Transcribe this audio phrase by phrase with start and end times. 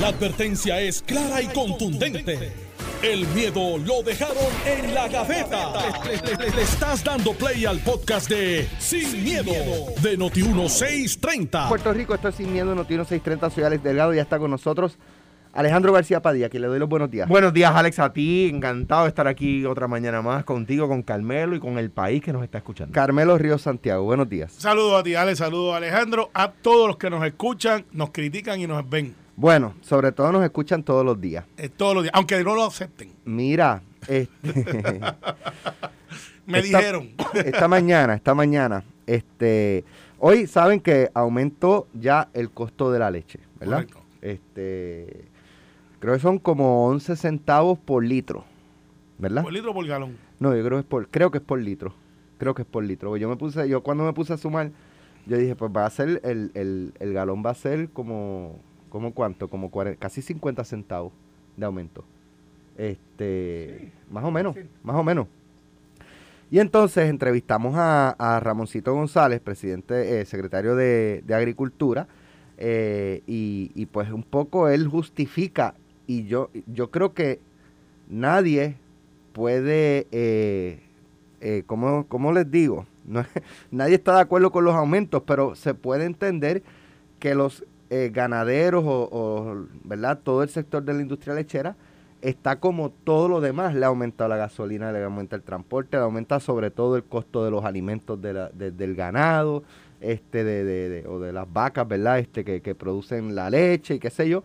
[0.00, 2.52] La advertencia es clara y contundente.
[3.02, 4.36] El miedo lo dejaron
[4.66, 5.72] en la gaveta.
[6.04, 9.52] Le, le- le estás dando play al podcast de Sin, miedo,
[10.02, 11.68] de Noti1630.
[11.68, 14.98] Puerto Rico, esto es Sin Miedo, Notino 630, soy Alex Delgado, ya está con nosotros
[15.52, 17.28] Alejandro García Padilla, que le doy los buenos días.
[17.28, 18.48] Buenos días, Alex, a ti.
[18.52, 22.32] Encantado de estar aquí otra mañana más contigo, con Carmelo y con el país que
[22.32, 22.92] nos está escuchando.
[22.92, 24.52] Carmelo Ríos Santiago, buenos días.
[24.58, 28.60] Saludos a ti, Ale, saludos a Alejandro, a todos los que nos escuchan, nos critican
[28.60, 31.44] y nos ven Bueno, sobre todo nos escuchan todos los días.
[31.56, 33.10] eh, todos los días, aunque no lo acepten.
[33.24, 35.00] Mira, este,
[36.46, 37.10] Me esta- dijeron.
[37.34, 39.84] esta mañana, esta mañana, este,
[40.18, 43.76] hoy saben que aumentó ya el costo de la leche, ¿verdad?
[43.86, 44.00] Correcto.
[44.22, 45.24] Este,
[46.00, 48.44] creo que son como 11 centavos por litro,
[49.18, 49.42] ¿verdad?
[49.42, 50.16] Por litro o por galón.
[50.38, 51.94] No, yo creo que es por, creo que es por litro.
[52.38, 53.16] Creo que es por litro.
[53.16, 54.70] Yo me puse, yo cuando me puse a sumar,
[55.26, 58.58] yo dije, pues va a ser, el, el, el galón va a ser como,
[58.94, 61.12] como cuánto, como 40, casi 50 centavos
[61.56, 62.04] de aumento.
[62.78, 65.26] Este, más o menos, más o menos.
[66.48, 72.06] Y entonces entrevistamos a, a Ramoncito González, presidente, eh, secretario de, de Agricultura,
[72.56, 75.74] eh, y, y pues un poco él justifica,
[76.06, 77.40] y yo, yo creo que
[78.08, 78.76] nadie
[79.32, 80.78] puede, eh,
[81.40, 82.86] eh, ¿cómo, cómo les digo?
[83.04, 83.24] No
[83.72, 86.62] nadie está de acuerdo con los aumentos, pero se puede entender
[87.18, 90.18] que los eh, ganaderos o, ¿verdad?
[90.22, 91.76] todo el sector de la industria lechera
[92.22, 93.74] está como todo lo demás.
[93.74, 97.44] Le ha aumentado la gasolina, le aumenta el transporte, le aumenta sobre todo el costo
[97.44, 99.62] de los alimentos de la- de- del ganado
[100.00, 102.18] este de, de- de- o de las vacas, ¿verdad?
[102.18, 104.44] Este que, que producen la leche y qué sé yo.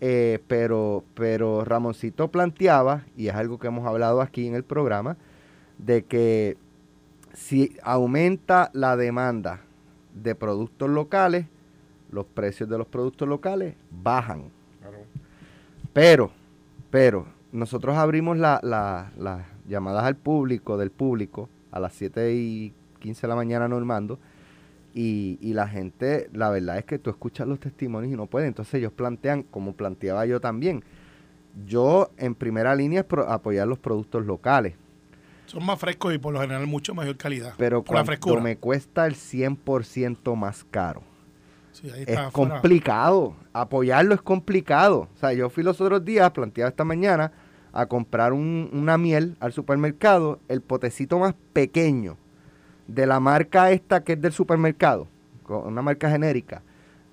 [0.00, 5.16] Eh, pero, pero Ramoncito planteaba, y es algo que hemos hablado aquí en el programa,
[5.78, 6.56] de que
[7.32, 9.60] si aumenta la demanda
[10.14, 11.46] de productos locales,
[12.12, 14.44] los precios de los productos locales bajan.
[15.92, 16.30] Pero,
[16.90, 22.72] pero, nosotros abrimos la- la- las llamadas al público, del público, a las 7 y
[23.00, 24.18] 15 de la mañana normando,
[24.94, 28.46] y, y la gente, la verdad es que tú escuchas los testimonios y no puede.
[28.46, 30.82] Entonces ellos plantean, como planteaba yo también,
[31.66, 34.74] yo en primera línea es pro- apoyar los productos locales,
[35.46, 37.52] Son más frescos y por lo general mucho mayor calidad.
[37.58, 38.40] pero cuando frescura.
[38.40, 41.02] me cuesta el 100% más caro.
[41.72, 45.08] Sí, ahí Es complicado, apoyarlo es complicado.
[45.14, 47.32] O sea, yo fui los otros días, planteaba esta mañana,
[47.72, 52.16] a comprar un- una miel al supermercado, el potecito más pequeño
[52.86, 55.08] de la marca esta que es del supermercado,
[55.42, 56.60] con una marca genérica,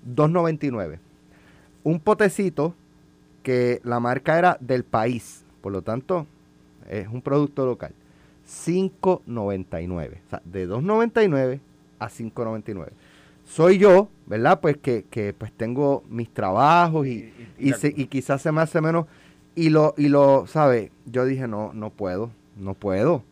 [0.04, 0.98] 2.99.
[1.82, 2.74] Un potecito
[3.42, 6.26] que la marca era del país, por lo tanto,
[6.90, 7.94] es un producto local.
[8.46, 10.18] 5.99.
[10.26, 11.60] O sea, de 2.99
[11.98, 12.88] a 5.99.
[13.50, 14.60] Soy yo, ¿verdad?
[14.60, 18.80] Pues que, que, pues tengo mis trabajos y, y, se- y quizás se me hace
[18.80, 19.06] menos.
[19.56, 20.92] Y lo, y lo, ¿sabe?
[21.06, 23.24] Yo dije, no, no puedo, no puedo.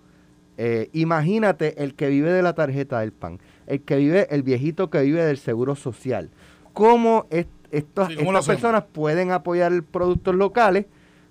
[0.57, 4.91] Eh, imagínate el que vive de la tarjeta del PAN, el que vive, el viejito
[4.91, 6.31] que vive del seguro social.
[6.73, 10.87] ¿Cómo es- estas, Sí, ¿cómo estas personas pueden apoyar productos locales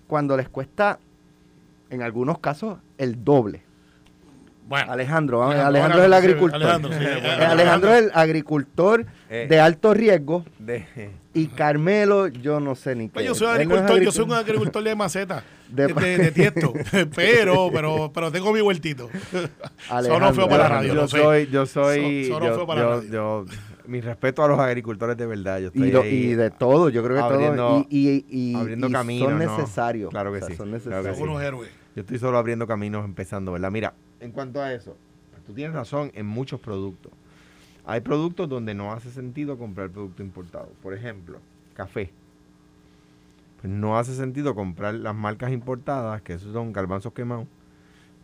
[0.07, 0.99] cuando les cuesta,
[1.89, 3.63] en algunos casos, el doble?
[4.67, 6.55] Bueno, Alejandro, Alejandro, Alejandro es el agricultor.
[6.61, 9.47] Alejandro, sí, bueno, Alejandro es el agricultor Eh.
[9.49, 10.85] de alto riesgo De-
[11.33, 13.13] y Carmelo, yo no sé ni qué.
[13.13, 13.37] pues yo es.
[13.37, 14.55] soy Él no agricultor, yo soy un agricultor.
[14.55, 16.73] agricultor de maceta, De- de, de, tiesto,
[17.15, 19.09] pero, pero, pero tengo mi huertito.
[19.87, 21.17] Sonó feo para la radio, yo sé.
[21.21, 23.11] soy, yo soy, So- yo, feo para la yo- radio.
[23.11, 23.45] yo-
[23.87, 25.59] mi respeto a los agricultores de verdad.
[25.59, 27.85] Yo estoy Y, lo- ahí y de todo, yo creo que abriendo- todo.
[27.89, 29.57] Y, y, y- abriendo caminos, son ¿no?
[29.57, 30.09] necesarios.
[30.09, 31.15] Claro que O sea, sí, Son claro que necesarios.
[31.15, 31.21] sí.
[31.21, 31.69] Son unos héroes.
[31.95, 33.71] Yo estoy solo abriendo caminos empezando, ¿verdad?
[33.71, 34.95] Mira, en cuanto a eso,
[35.45, 37.11] tú tienes razón en muchos productos.
[37.85, 40.69] Hay productos donde no hace sentido comprar producto importado.
[40.83, 41.39] Por ejemplo,
[41.73, 42.11] café.
[43.61, 47.47] Pues no hace sentido comprar las marcas importadas, que esos son garbanzos quemados.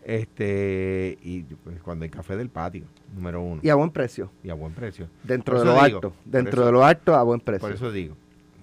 [0.06, 2.84] Este, y pues cuando hay café del patio,
[3.16, 3.62] número uno.
[3.64, 4.30] Y a buen precio.
[4.44, 5.08] Y a buen precio.
[5.24, 6.14] Dentro de lo digo, alto.
[6.26, 7.62] Dentro eso- de lo alto, a buen precio.
[7.68, 8.16] Por eso digo,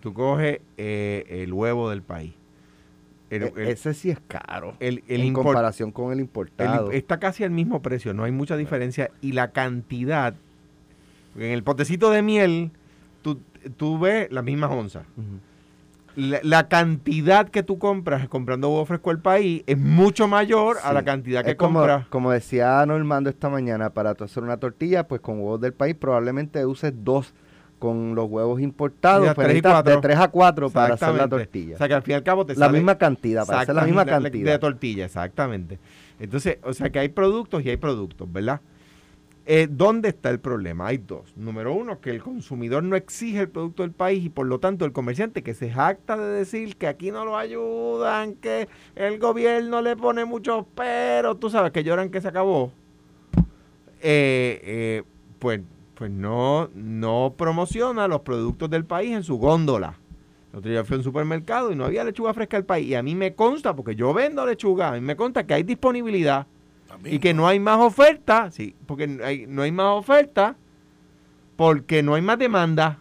[0.02, 2.34] tú coges eh, el huevo del país.
[3.30, 4.74] El- E- el- ese sí es caro.
[4.80, 6.91] el- en import- comparación con el importado.
[6.91, 9.10] está casi al mismo precio, no hay mucha diferencia.
[9.21, 10.34] Y la cantidad,
[11.36, 12.71] en el potecito de miel,
[13.22, 13.41] tú,
[13.77, 15.04] tú ves las mismas onzas.
[16.16, 20.92] La, la cantidad que tú compras comprando huevo fresco del país es mucho mayor a
[20.92, 22.06] la cantidad que Es como, compras.
[22.09, 25.94] como decía Normando esta mañana, para tú hacer una tortilla, pues con huevos del país
[25.94, 27.32] probablemente uses dos
[27.80, 30.00] con los huevos importados, De tres de cuatro.
[30.00, 31.74] 3 a 4 para hacer la tortilla.
[31.74, 33.74] O sea que al fin y al cabo te la sale misma cantidad, para hacer
[33.74, 34.53] la misma cantidad.
[34.53, 35.80] de tortilla, exactamente.
[36.21, 38.60] Entonces, o sea que hay productos y hay productos, ¿verdad?
[39.47, 40.88] Eh, ¿Dónde está el problema?
[40.88, 41.34] Hay dos.
[41.36, 44.84] Número uno, que el consumidor no exige el producto del país y por lo tanto
[44.84, 49.80] el comerciante que se jacta de decir que aquí no lo ayudan, que el gobierno
[49.80, 52.71] le pone muchos peros, tú sabes que lloran que se acabó.
[54.03, 55.03] Eh, eh,
[55.38, 55.62] pues,
[56.00, 59.98] pues no, no promociona los productos del país en su góndola.
[60.50, 62.88] El otro día fui a un supermercado y no había lechuga fresca del país.
[62.88, 65.62] Y a mí me consta, porque yo vendo lechuga, a mí me consta que hay
[65.62, 66.47] disponibilidad
[67.04, 70.56] y que no hay más oferta, sí, porque no hay, no hay más oferta,
[71.56, 73.00] porque no hay más demanda.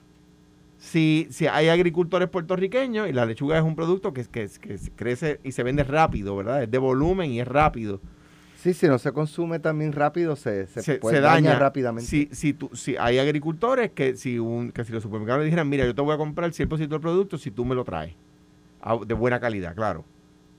[0.77, 5.39] Si, si hay agricultores puertorriqueños y la lechuga es un producto que, que, que crece
[5.45, 6.63] y se vende rápido, ¿verdad?
[6.63, 8.01] Es de volumen y es rápido.
[8.61, 12.09] Sí, si no se consume también rápido, se, se, puede daña rápidamente.
[12.09, 15.69] Si, si, tú, si hay agricultores que si, un, que si los supermercados le dijeran,
[15.69, 18.15] mira, yo te voy a comprar el 100% del producto si tú me lo traes,
[19.07, 20.03] de buena calidad, claro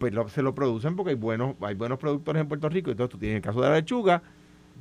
[0.00, 2.91] pues se lo producen porque hay buenos, hay buenos productores en Puerto Rico.
[2.91, 4.23] Entonces tú tienes el caso de la lechuga,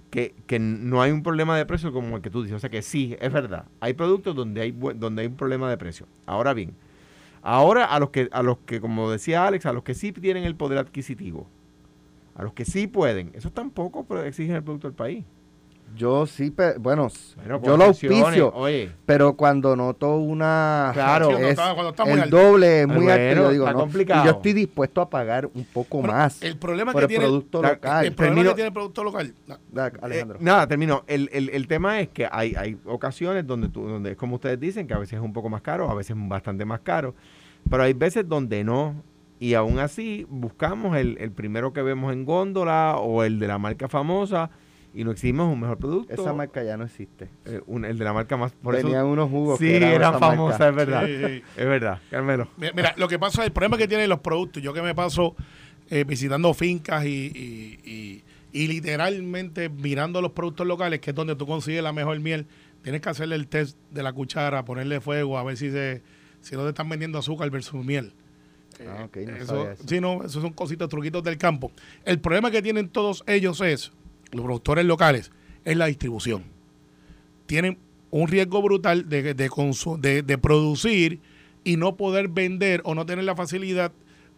[0.09, 2.55] que, que no hay un problema de precio como el que tú dices.
[2.55, 3.65] O sea que sí, es verdad.
[3.81, 6.07] Hay productos donde hay, donde hay un problema de precio.
[6.25, 6.73] Ahora bien,
[7.41, 10.45] ahora a los que, a los que, como decía Alex, a los que sí tienen
[10.45, 11.47] el poder adquisitivo,
[12.39, 15.25] a los que sí pueden, esos tampoco exigen el producto del país.
[15.93, 17.09] Yo sí, bueno,
[17.63, 18.53] yo lo auspicio,
[19.05, 20.91] pero cuando noto una...
[20.93, 24.23] Claro, el doble es muy alto, yo digo, no, complicado.
[24.23, 28.05] Y yo estoy dispuesto a pagar un poco más el problema que tiene, producto local.
[28.05, 29.33] El problema que tiene el producto local.
[30.01, 30.37] Alejandro.
[30.37, 31.03] Eh, nada, termino.
[31.07, 34.57] El, el, el, tema es que hay, hay ocasiones donde, tú, donde es como ustedes
[34.61, 37.15] dicen, que a veces es un poco más caro, a veces es bastante más caro,
[37.69, 39.03] pero hay veces donde no.
[39.39, 43.57] Y aún así buscamos el, el primero que vemos en góndola o el de la
[43.57, 44.51] marca famosa
[44.93, 46.13] y no exigimos un mejor producto.
[46.13, 47.29] Esa marca ya no existe.
[47.45, 48.53] Eh, el de la marca más.
[48.53, 49.59] Por Tenían unos jugos.
[49.59, 51.07] Sí, que era famosa, es verdad.
[51.07, 52.47] Es verdad, Carmelo.
[52.57, 55.35] Mira, lo que pasa, el problema que tienen los productos, yo que me paso
[55.89, 61.83] eh, visitando fincas y, y, literalmente mirando los productos locales, que es donde tú consigues
[61.83, 62.47] la mejor miel,
[62.81, 66.01] tienes que hacerle el test de la cuchara, ponerle fuego, a ver si se
[66.41, 68.13] si no te están vendiendo azúcar versus miel.
[68.87, 71.71] Ah, no eso, Sí, no, esos son cositas, truquitos del campo.
[72.05, 73.91] El problema que tienen todos ellos es
[74.31, 75.31] los productores locales,
[75.65, 76.43] es la distribución.
[77.45, 77.77] Tienen
[78.11, 81.19] un riesgo brutal de, de, de, producir
[81.63, 83.91] y no poder vender o no tener la facilidad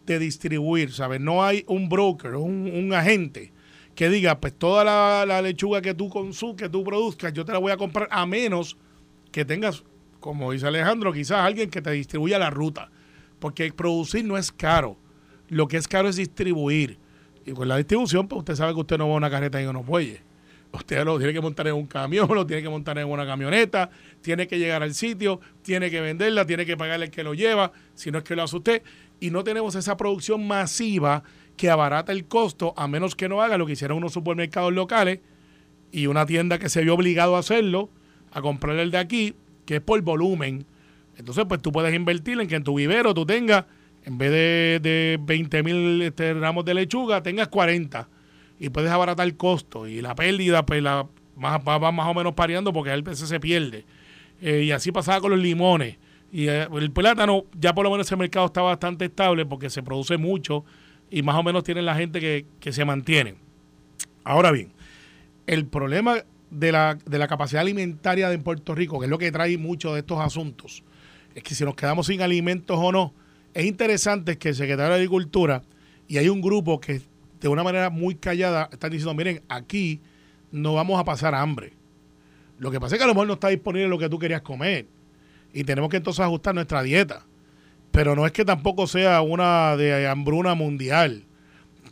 [0.06, 1.22] de distribuir, ¿sabes?
[1.22, 3.52] No hay un broker, un, un agente
[3.96, 7.60] que diga, pues toda la, lechuga que tú consumes, que tú produzcas, yo te la
[7.60, 8.78] voy a comprar a menos
[9.32, 9.84] que tengas,
[10.20, 12.90] como dice Alejandro, quizás alguien que te distribuya la ruta.
[13.42, 14.96] Porque producir no es caro.
[15.50, 17.00] Lo que es caro es distribuir.
[17.44, 19.66] Y con la distribución, pues usted sabe que usted no va a una carreta y
[19.66, 20.22] unos bueyes.
[20.72, 23.90] Usted lo tiene que montar en un camión, lo tiene que montar en una camioneta,
[24.22, 27.72] tiene que llegar al sitio, tiene que venderla, tiene que pagarle el que lo lleva,
[27.96, 28.84] si no es que lo hace usted.
[29.20, 31.24] Y no tenemos esa producción masiva
[31.58, 35.20] que abarata el costo, a menos que no haga lo que hicieron unos supermercados locales
[35.92, 37.90] y una tienda que se vio obligado a hacerlo,
[38.32, 39.36] a comprar el de aquí,
[39.66, 40.66] que es por volumen.
[41.22, 43.66] Entonces, pues tú puedes invertir en que en tu vivero tú tengas
[44.04, 48.10] en vez de, de 20 mil este, ramos de lechuga, tengas 40
[48.60, 51.08] y puedes abaratar el costo y la pérdida pues la
[51.38, 53.86] va, más o menos pareando porque el PC se pierde.
[54.42, 55.98] Eh, y así pasaba con los limones.
[56.32, 59.84] Y eh, el plátano ya por lo menos ese mercado está bastante estable porque se
[59.84, 60.66] produce mucho
[61.12, 63.36] y más o menos tienen la gente que, que se mantiene.
[64.24, 64.74] Ahora bien,
[65.46, 66.16] el problema
[66.50, 69.94] de la, de la capacidad alimentaria de Puerto Rico, que es lo que trae muchos
[69.94, 70.84] de estos asuntos,
[71.36, 73.14] es que si nos quedamos sin alimentos o no,
[73.54, 75.64] es interesante que el secretario de Agricultura
[76.08, 77.02] y hay un grupo que
[77.40, 80.00] de una manera muy callada están diciendo, miren, aquí
[80.52, 81.74] no vamos a pasar hambre.
[82.60, 84.42] Lo que pasa es que a lo mejor no está disponible lo que tú querías
[84.42, 84.86] comer
[85.54, 87.26] y tenemos que entonces ajustar nuestra dieta.
[87.92, 91.24] Pero no es que tampoco sea una de hambruna mundial.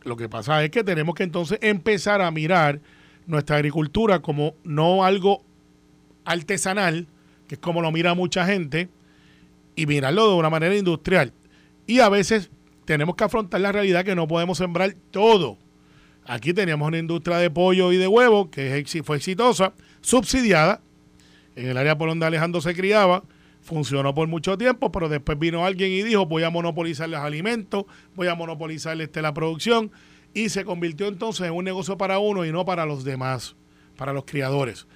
[0.03, 2.79] Lo que pasa es que tenemos que entonces empezar a mirar
[3.25, 5.43] nuestra agricultura como no algo
[6.25, 7.07] artesanal,
[7.47, 8.89] que es como lo mira mucha gente,
[9.79, 11.31] y mirarlo de una manera industrial.
[11.87, 12.51] Y a veces
[12.83, 15.57] tenemos que afrontar la realidad que no podemos sembrar todo.
[16.25, 20.81] Aquí teníamos una industria de pollo y de huevo que fue exitosa, subsidiada.
[21.55, 23.23] En el área por donde Alejandro se criaba,
[23.61, 27.85] funcionó por mucho tiempo, pero después vino alguien y dijo, voy a monopolizar los alimentos,
[28.15, 29.91] voy a monopolizar este, la producción,
[30.33, 33.55] y se convirtió entonces en un negocio para uno y no para los demás,
[33.95, 34.87] para los criadores.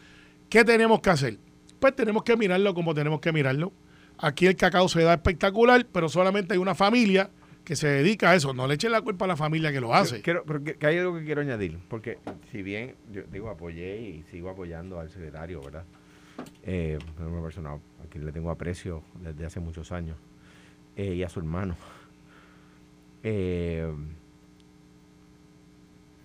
[0.50, 1.40] ¿Qué tenemos que hacer?
[1.80, 3.72] Pues tenemos que mirarlo como tenemos que mirarlo.
[4.18, 7.30] Aquí el cacao se da espectacular, pero solamente hay una familia
[7.64, 8.54] que se dedica a eso.
[8.54, 10.22] No le echen la culpa a la familia que lo hace.
[10.22, 12.20] Quiero, pero que, hay algo que quiero añadir, porque
[12.52, 15.86] si bien yo digo apoyé y sigo apoyando al secretario, ¿verdad?
[16.64, 20.18] Eh, una persona a quien le tengo aprecio desde hace muchos años
[20.96, 21.76] eh, y a su hermano.
[23.24, 23.90] Eh,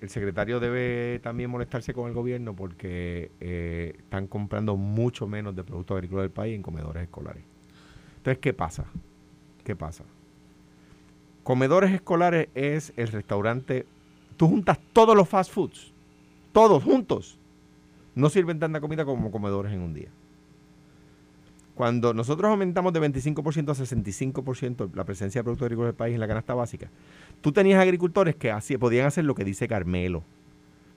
[0.01, 5.65] el secretario debe también molestarse con el gobierno porque eh, están comprando mucho menos de
[5.65, 7.43] productos agrícolas del país en comedores escolares.
[8.29, 8.85] Entonces, ¿qué pasa?
[9.65, 10.05] ¿Qué pasa?
[11.45, 13.87] Comedores escolares es el restaurante.
[14.37, 15.95] Tú juntas todos los fast foods,
[16.53, 17.39] todos juntos.
[18.15, 20.11] No sirven tanta comida como comedores en un día.
[21.75, 26.21] Cuando nosotros aumentamos de 25% a 65% la presencia de productos agrícolas del país en
[26.21, 26.91] la canasta básica,
[27.41, 30.23] tú tenías agricultores que podían hacer lo que dice Carmelo,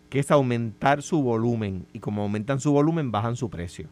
[0.09, 1.85] que es aumentar su volumen.
[1.93, 3.87] Y como aumentan su volumen, bajan su precio.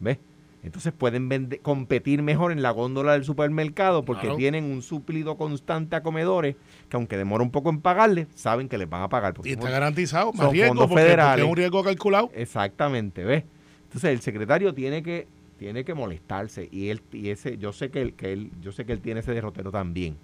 [0.00, 0.18] ¿Ves?
[0.62, 4.36] Entonces pueden vender, competir mejor en la góndola del supermercado porque Claro.
[4.36, 6.56] tienen un suplido constante a comedores
[6.88, 9.34] que aunque demora un poco en pagarle, saben que les van a pagar.
[9.34, 12.30] porque Y está garantizado, más riesgo, porque, es un riesgo calculado.
[12.34, 13.44] Exactamente, ¿ves?
[13.84, 15.26] Entonces el secretario tiene que
[15.58, 18.84] tiene que molestarse y él y ese yo sé que él, que él yo sé
[18.84, 20.16] que él tiene ese derrotero también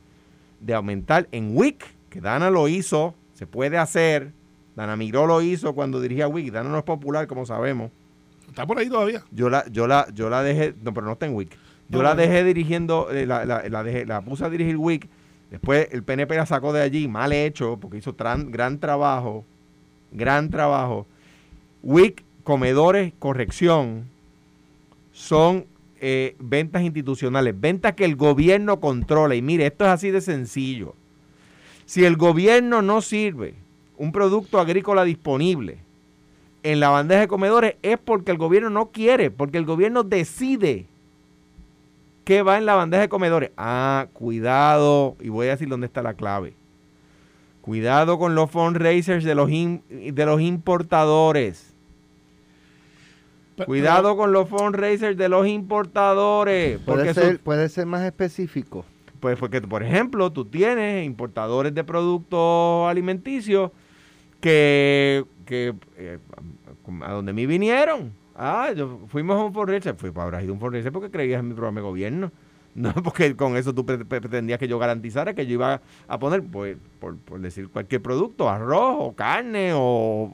[0.61, 4.33] de aumentar en WIC, que Dana lo hizo, se puede hacer.
[4.77, 7.91] Dana Miró lo hizo cuando dirigía WIC, Dana no es popular como sabemos.
[8.55, 9.25] Está por ahí todavía.
[9.33, 11.51] Yo la yo la yo la dejé, no, pero no está en WIC.
[11.89, 14.77] Yo No, la no, dejé dirigiendo eh, la, la, la dejé- la puse a dirigir
[14.77, 15.09] WIC.
[15.51, 19.45] Después el PNP la sacó de allí, mal hecho, porque hizo tran- gran trabajo,
[20.13, 21.05] gran trabajo.
[21.83, 24.05] WIC, comedores, corrección,
[25.13, 25.67] son
[26.01, 29.35] eh, ventas institucionales, ventas que el gobierno controla.
[29.35, 30.95] Y mire, esto es así de sencillo.
[31.87, 33.55] Si el gobierno no sirve
[33.99, 35.79] un producto agrícola disponible
[36.65, 40.87] en la bandeja de comedores, es porque el gobierno no quiere, porque el gobierno decide
[42.25, 43.51] qué va en la bandeja de comedores.
[43.57, 46.55] Ah, cuidado, y voy a decir dónde está la clave.
[47.61, 51.71] Cuidado con los fundraisers de los, in- de los importadores.
[53.67, 56.79] Cuidado con los fundraisers de los importadores.
[56.85, 58.85] Porque Puede ser, puede ser más específico.
[59.21, 63.71] pues porque, por ejemplo, tú tienes importadores de productos alimenticios
[64.41, 66.19] que, que eh,
[67.03, 68.13] a donde mí vinieron.
[68.37, 69.95] Ah, yo fuimos a un fundraiser.
[69.97, 72.33] Fui para haber ido a un fundraiser porque creías en mi programa de gobierno.
[72.75, 76.19] No porque con eso tú pre- pre- pretendías que yo garantizara que yo iba a
[76.19, 79.79] poner, pues, por, por decir cualquier producto, arroz o carne o,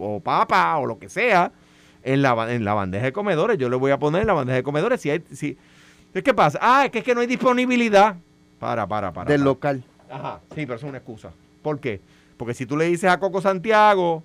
[0.01, 1.53] o papa o lo que sea,
[2.03, 3.59] en la, en la bandeja de comedores.
[3.59, 5.03] Yo le voy a poner en la bandeja de comedores.
[5.03, 5.59] Si hay, si,
[6.15, 6.59] ¿Qué pasa?
[6.63, 8.17] Ah, es que, es que no hay disponibilidad.
[8.59, 9.29] Para, para, para.
[9.31, 9.45] del para.
[9.45, 9.85] local.
[10.11, 11.33] Ajá, sí, pero eso es una excusa.
[11.61, 12.01] ¿Por qué?
[12.39, 14.23] Porque si tú le dices a Coco Santiago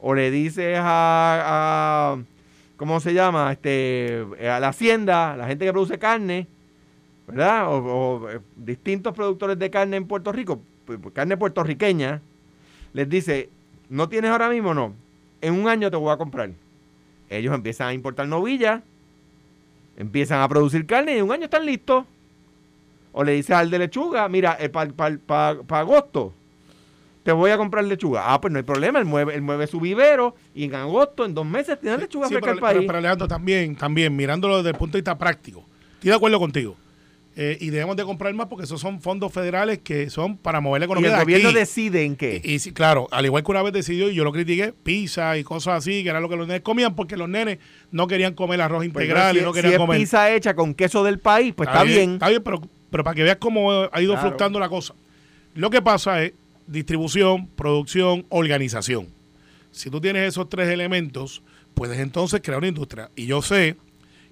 [0.00, 2.22] o le dices a, a-
[2.76, 3.52] ¿cómo se llama?
[3.52, 6.46] Este, a la hacienda, la gente que produce carne,
[7.26, 7.66] ¿verdad?
[7.68, 10.60] O, eh, distintos productores de carne en Puerto Rico,
[11.12, 12.20] carne puertorriqueña,
[12.92, 13.48] les dice,
[13.88, 14.74] ¿no tienes ahora mismo?
[14.74, 14.94] No.
[15.40, 16.50] En un año te voy a comprar.
[17.28, 18.82] Ellos empiezan a importar novillas,
[19.96, 22.04] empiezan a producir carne y en un año están listos.
[23.12, 26.32] O le dices al de lechuga, mira, para agosto
[27.30, 28.24] te voy a comprar lechuga.
[28.34, 31.32] Ah, pues no hay problema, él mueve, él mueve su vivero y en agosto, en
[31.32, 32.74] dos meses, tiene lechuga Sí, fresca al país.
[32.78, 36.38] pero- pero, Alejandro, también, también, mirándolo desde el punto de vista práctico, estoy de acuerdo
[36.40, 36.76] contigo.
[37.36, 40.80] Eh, y debemos de comprar más porque esos son fondos federales que son para mover
[40.80, 41.58] la y economía el de gobierno aquí.
[41.58, 42.40] decide en qué.
[42.44, 45.44] Y, y claro, al igual que una vez decidió, y yo lo critiqué, pizza y
[45.44, 47.58] cosas así, que era lo que los nenes comían, porque los nenes
[47.92, 49.98] no querían comer arroz Pues, integral si, y no si querían es comer.
[50.00, 52.14] pizza hecha con queso del país, pues está, bien.
[52.14, 52.60] Está bien, pero,
[52.90, 54.26] pero para que veas cómo ha ido Claro.
[54.28, 54.94] fluctuando la cosa.
[55.54, 56.32] Lo que pasa es
[56.70, 59.08] distribución, producción, organización.
[59.72, 61.42] Si tú tienes esos tres elementos,
[61.74, 63.10] puedes entonces crear una industria.
[63.16, 63.76] Y yo sé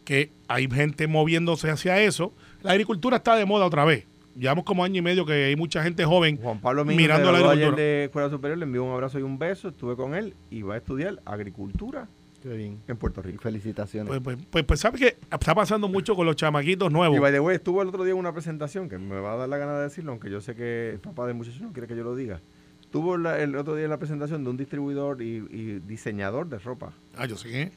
[0.05, 2.33] que hay gente moviéndose hacia eso.
[2.63, 4.07] La agricultura está de moda otra vez.
[4.37, 7.39] Llevamos como año y medio que hay mucha gente joven Juan Pablo Mínguez mirando la
[7.39, 7.83] graduó ayer agricultura.
[7.83, 10.75] de Escuela Superior, le envió un abrazo y un beso, estuve con él y va
[10.75, 12.09] a estudiar agricultura
[12.49, 12.79] Qué bien.
[12.89, 13.43] en Puerto Y Rico.
[13.43, 14.09] felicitaciones.
[14.09, 17.21] Pues, pues, pues, pues ¿sabes que Está pasando mucho con los chamaquitos Y nuevos.
[17.21, 19.49] by the way, estuvo el otro día en una presentación que me va a dar
[19.49, 21.97] la gana de decirlo, aunque yo sé que el papá del muchacho no quiere que
[21.97, 22.41] yo lo diga.
[22.81, 26.59] Estuvo la- el otro día en la presentación de un distribuidor y, y diseñador de
[26.59, 26.93] ropa.
[27.17, 27.73] Ah, yo sé que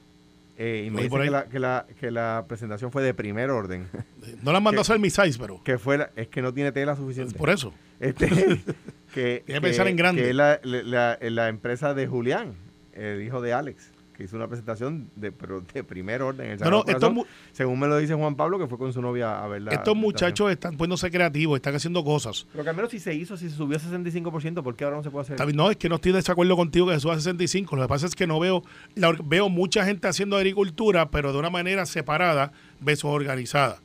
[0.58, 3.88] Eh, y me dice que la, que, la, que la presentación fue de primer orden.
[4.44, 6.72] no la mandó a hacer mi size, pero que fue la- es que no tiene
[6.72, 7.36] tela suficiente.
[7.38, 7.74] por eso.
[8.00, 8.28] Este,
[9.14, 10.22] que, Tiene que pensar en grande.
[10.22, 12.54] Que es la, la- la- la empresa de Julián,
[12.94, 16.46] el hijo de Alex, que hizo una presentación de, pero de primer orden.
[16.46, 19.02] en el No, no, Corazón, según me lo dice Juan Pablo, que fue con su
[19.02, 19.72] novia a verla.
[19.72, 22.46] estos muchachos están poniéndose creativos, están haciendo cosas.
[22.52, 24.98] Pero que al menos si se hizo, si se subió a 65%, ¿por qué ahora
[24.98, 25.56] no se puede hacer?
[25.56, 27.76] No, es que no estoy de desacuerdo contigo que se suba a 65.
[27.76, 28.64] Lo que pasa es que no veo,
[28.96, 33.82] la veo mucha gente haciendo agricultura, pero de una manera separada versus organizada.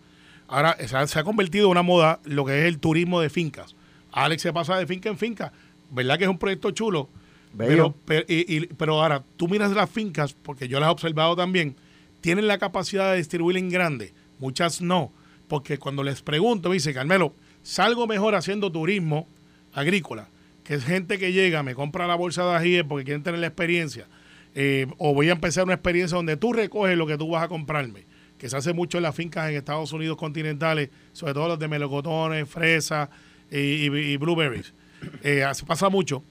[0.49, 3.31] Ahora se ha, se ha convertido en una moda lo que es el turismo de
[3.31, 3.75] fincas.
[4.13, 5.53] Alex se pasa de finca en finca.
[5.91, 7.09] ¿Verdad que es un proyecto chulo?
[7.59, 11.37] Pero, pero, y- y- pero ahora, tú miras las fincas, porque yo las he observado
[11.37, 11.77] también,
[12.21, 14.13] tienen la capacidad de distribuir en grande.
[14.39, 15.13] Muchas no.
[15.49, 17.33] Porque cuando les pregunto, me dice, Carmelo,
[17.63, 19.27] salgo mejor haciendo turismo
[19.73, 20.29] agrícola
[20.65, 23.47] que es gente que llega, me compra la bolsa de ají porque quieren tener la
[23.47, 24.09] experiencia,
[24.57, 27.49] eh, o voy a empezar una experiencia donde tú recoges lo que tú vas a
[27.49, 28.05] comprarme,
[28.37, 31.69] que se hace mucho en las fincas en Estados Unidos continentales, sobre todo los de
[31.69, 33.09] melocotones, fresas
[33.49, 34.75] y, y- blueberries.
[35.23, 36.25] Eh, así pasa mucho.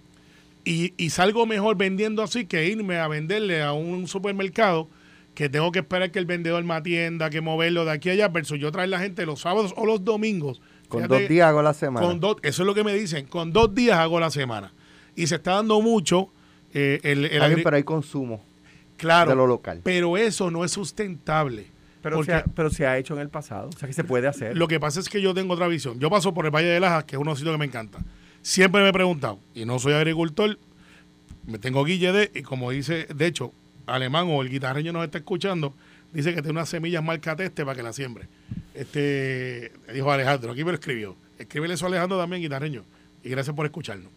[0.66, 4.90] Y, y salgo mejor vendiendo así que irme a venderle a un supermercado
[5.36, 8.28] que tengo que esperar que el vendedor me atienda, que moverlo de aquí a allá,
[8.30, 10.62] versus yo traer la gente los sábados o los domingos.
[10.88, 12.06] Con Fíjate dos días hago la semana.
[12.06, 13.26] con dos, eso es lo que me dicen.
[13.28, 14.74] Con dos días hago la semana.
[15.16, 16.30] Y se está dando mucho
[16.74, 18.42] eh, el, el pero hay consumo
[18.98, 19.82] claro, de lo local.
[19.84, 21.68] pero eso no es sustentable.
[22.02, 23.70] Pero Porque se, ha, pero se ha hecho en el pasado.
[23.70, 24.56] O sea que se puede hacer.
[24.56, 26.00] lo que pasa es que yo tengo otra visión.
[26.00, 28.00] Yo paso por el Valle de Lajas, que es uno sitio que me encanta.
[28.46, 30.60] Siempre me he preguntado, y no soy agricultor,
[31.48, 33.52] me tengo guille de, y como dice, de hecho,
[33.88, 35.74] Alemán o el guitarreño nos está escuchando,
[36.14, 38.28] dice que tiene unas semillas marca teste para que la siembre.
[38.76, 41.16] Este, dijo Alejandro, aquí me lo escribió.
[41.40, 42.86] Escríbele eso a Alejandro también, guitarreño.
[43.24, 44.12] Y gracias por escucharnos.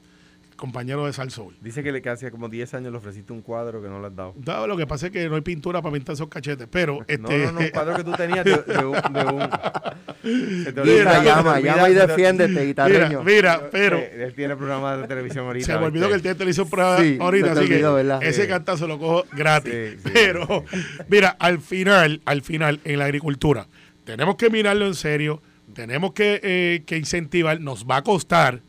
[0.58, 1.56] Compañero de Sal Soul.
[1.62, 4.08] Dice que le que hace como 10 años le ofreciste un cuadro que no le
[4.08, 4.34] has dado.
[4.36, 7.18] Dado lo que pasa es que no hay pintura para pintar esos cachetes, pero este,
[7.18, 8.92] No, no, no, un cuadro que tú tenías de, de un...
[8.92, 13.22] De un se te Mira, olvida- llama, te llama y defiéndete, mira, guitarreño.
[13.22, 15.64] mira, pero Eh, él tiene programa de televisión ahorita.
[15.66, 16.16] se me olvidó que ¿viste?
[16.16, 18.22] el tiene televisión por Sí, ahorita, así olvidó, que ¿verdad?
[18.24, 18.48] ese Sí.
[18.48, 19.72] cantazo lo cojo gratis.
[19.72, 20.10] Sí, sí.
[20.12, 20.64] Pero,
[21.08, 23.68] mira, al final, al final, en la agricultura,
[24.04, 25.40] tenemos que mirarlo en serio,
[25.72, 28.60] tenemos que, eh, que incentivar, nos va a costar.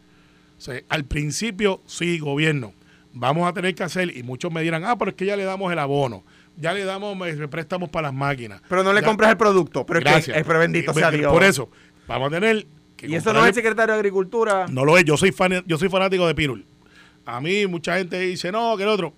[0.59, 2.73] Sea, al principio, sí, gobierno,
[3.13, 5.43] vamos a tener que hacer, y muchos me dirán, ah, pero es que ya le
[5.45, 6.23] damos el abono,
[6.57, 8.61] ya le damos eh, préstamos para las máquinas.
[8.69, 9.85] Pero no le Ya- compras el producto.
[9.85, 10.37] Pero es que Gracias.
[10.37, 11.31] es pero bendito sea Dios.
[11.33, 11.71] Por eso,
[12.07, 14.67] vamos a tener que Y eso no es el secretario de Agricultura.
[14.69, 16.65] no lo es, yo soy fan, yo soy fanático de Pirul.
[17.25, 19.13] A mí mucha gente dice, no, que el otro.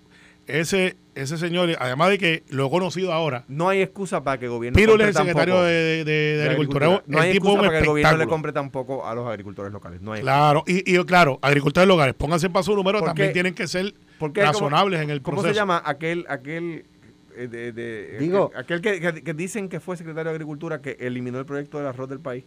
[0.48, 4.46] Ese, ese señor, además de que lo he conocido ahora, No hay excusa para que
[4.46, 7.02] el gobierno es el secretario tampoco de, de- de de Agricultura.
[7.06, 10.00] No hay tipo excusa para que el gobierno le compre tampoco a los agricultores locales.
[10.02, 13.32] No hay Claro, y, y claro, agricultores locales, pónganse para su número, ¿Por también qué?
[13.34, 13.94] tienen que ser
[14.34, 15.54] razonables en el ¿Cómo proceso.
[15.54, 16.84] se llama aquel aquel
[17.36, 20.96] eh, de, de- Digo- aquel, que, que- que dicen que fue secretario de Agricultura que
[21.00, 22.42] eliminó el proyecto del arroz del país?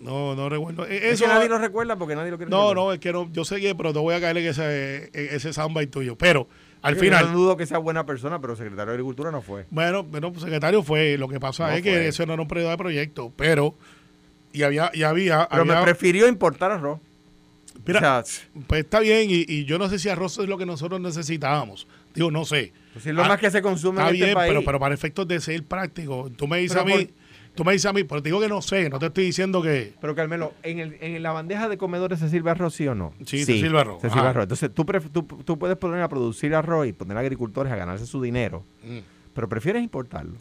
[0.00, 0.86] No, no recuerdo.
[0.86, 2.76] Eh, Es Eso, que nadie lo recuerda porque nadie lo quiere no, recordar.
[2.76, 5.52] no, es que no, yo seguí, pero te voy a caer en ese, en ese
[5.52, 6.16] soundbite tuyo.
[6.16, 6.46] Pero
[6.84, 9.66] al Yo final, no dudo que sea buena persona, pero secretario de Agricultura no fue.
[9.70, 11.16] Bueno, bueno, pues, secretario fue.
[11.18, 13.74] Lo que pasa No es que eso no era un periodo de proyecto, pero.
[14.52, 14.90] Y había.
[14.94, 17.00] Y había, Pero había- me prefirió importar arroz.
[17.86, 18.24] mira, o sea,
[18.66, 21.86] pues está bien, y, y yo no sé si arroz es lo que nosotros necesitábamos.
[22.14, 22.72] Digo, no sé.
[22.92, 24.50] pues es lo Ah, más que se consume Está en este bien, país.
[24.50, 27.08] pero, pero para efectos de ser práctico, tú me dices Pero a mí,
[27.54, 29.62] tú me dices a mí, pero te digo que no sé, no te estoy diciendo
[29.62, 29.94] que.
[30.00, 33.12] Pero Carmelo, ¿en, el, ¿en la bandeja de comedores se sirve arroz, sí o no?
[33.24, 34.00] Sí, se sirve arroz.
[34.02, 34.42] Se sirve arroz.
[34.44, 37.76] Entonces tú, pref- tú, tú puedes poner a producir arroz y poner a agricultores a
[37.76, 38.98] ganarse su dinero, Mm.
[39.34, 40.34] pero prefieres importarlo.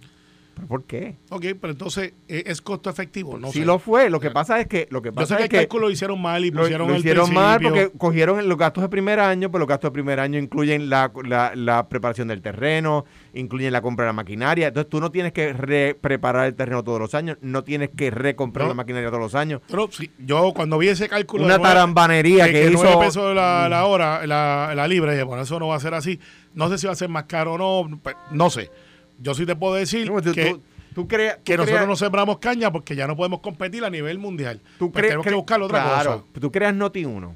[0.55, 1.17] ¿Pero por qué?
[1.29, 3.37] Ok, pero entonces, ¿es, es costo efectivo?
[3.39, 3.65] No sí sé.
[3.65, 4.09] lo fue.
[4.09, 4.87] Lo que pasa es que...
[4.91, 6.61] Lo que Yo pasa sé que es el que cálculo lo hicieron mal y lo,
[6.61, 9.89] pusieron lo el hicieron mal porque cogieron los gastos de primer año, pero los gastos
[9.89, 14.13] de primer año incluyen la, la- la preparación del terreno, incluyen la compra de la
[14.13, 14.67] maquinaria.
[14.67, 18.11] Entonces tú no tienes que re- preparar el terreno todos los años, no tienes que
[18.11, 18.69] recomprar No.
[18.69, 19.61] la maquinaria todos los años.
[19.67, 21.45] Pero sí, yo cuando vi ese cálculo.
[21.45, 22.83] Una tarambanería que, que hizo...
[22.83, 25.93] 9 pesos la, la hora, la, la libra, y bueno, eso no va a ser
[25.95, 26.19] así.
[26.53, 28.69] No sé si va a ser más caro o no, pues, no sé.
[29.19, 30.61] Yo sí te puedo decir No, tú, que, tú-
[30.95, 34.59] tú que nosotros no sembramos caña porque ya no podemos competir a nivel mundial.
[34.79, 36.39] tú Pues tenemos que buscar otra claro, cosa.
[36.39, 37.35] Tú creas Noti 1,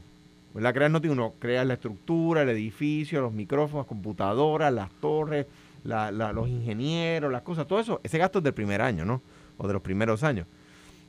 [0.53, 0.73] ¿verdad?
[0.73, 5.45] Creas Noti 1, creas la estructura, el edificio, los micrófonos, computadoras, las torres,
[5.83, 8.01] la- la- los ingenieros, las cosas, todo eso.
[8.03, 9.21] Ese gasto es del primer año, ¿no?
[9.57, 10.45] O de los primeros años.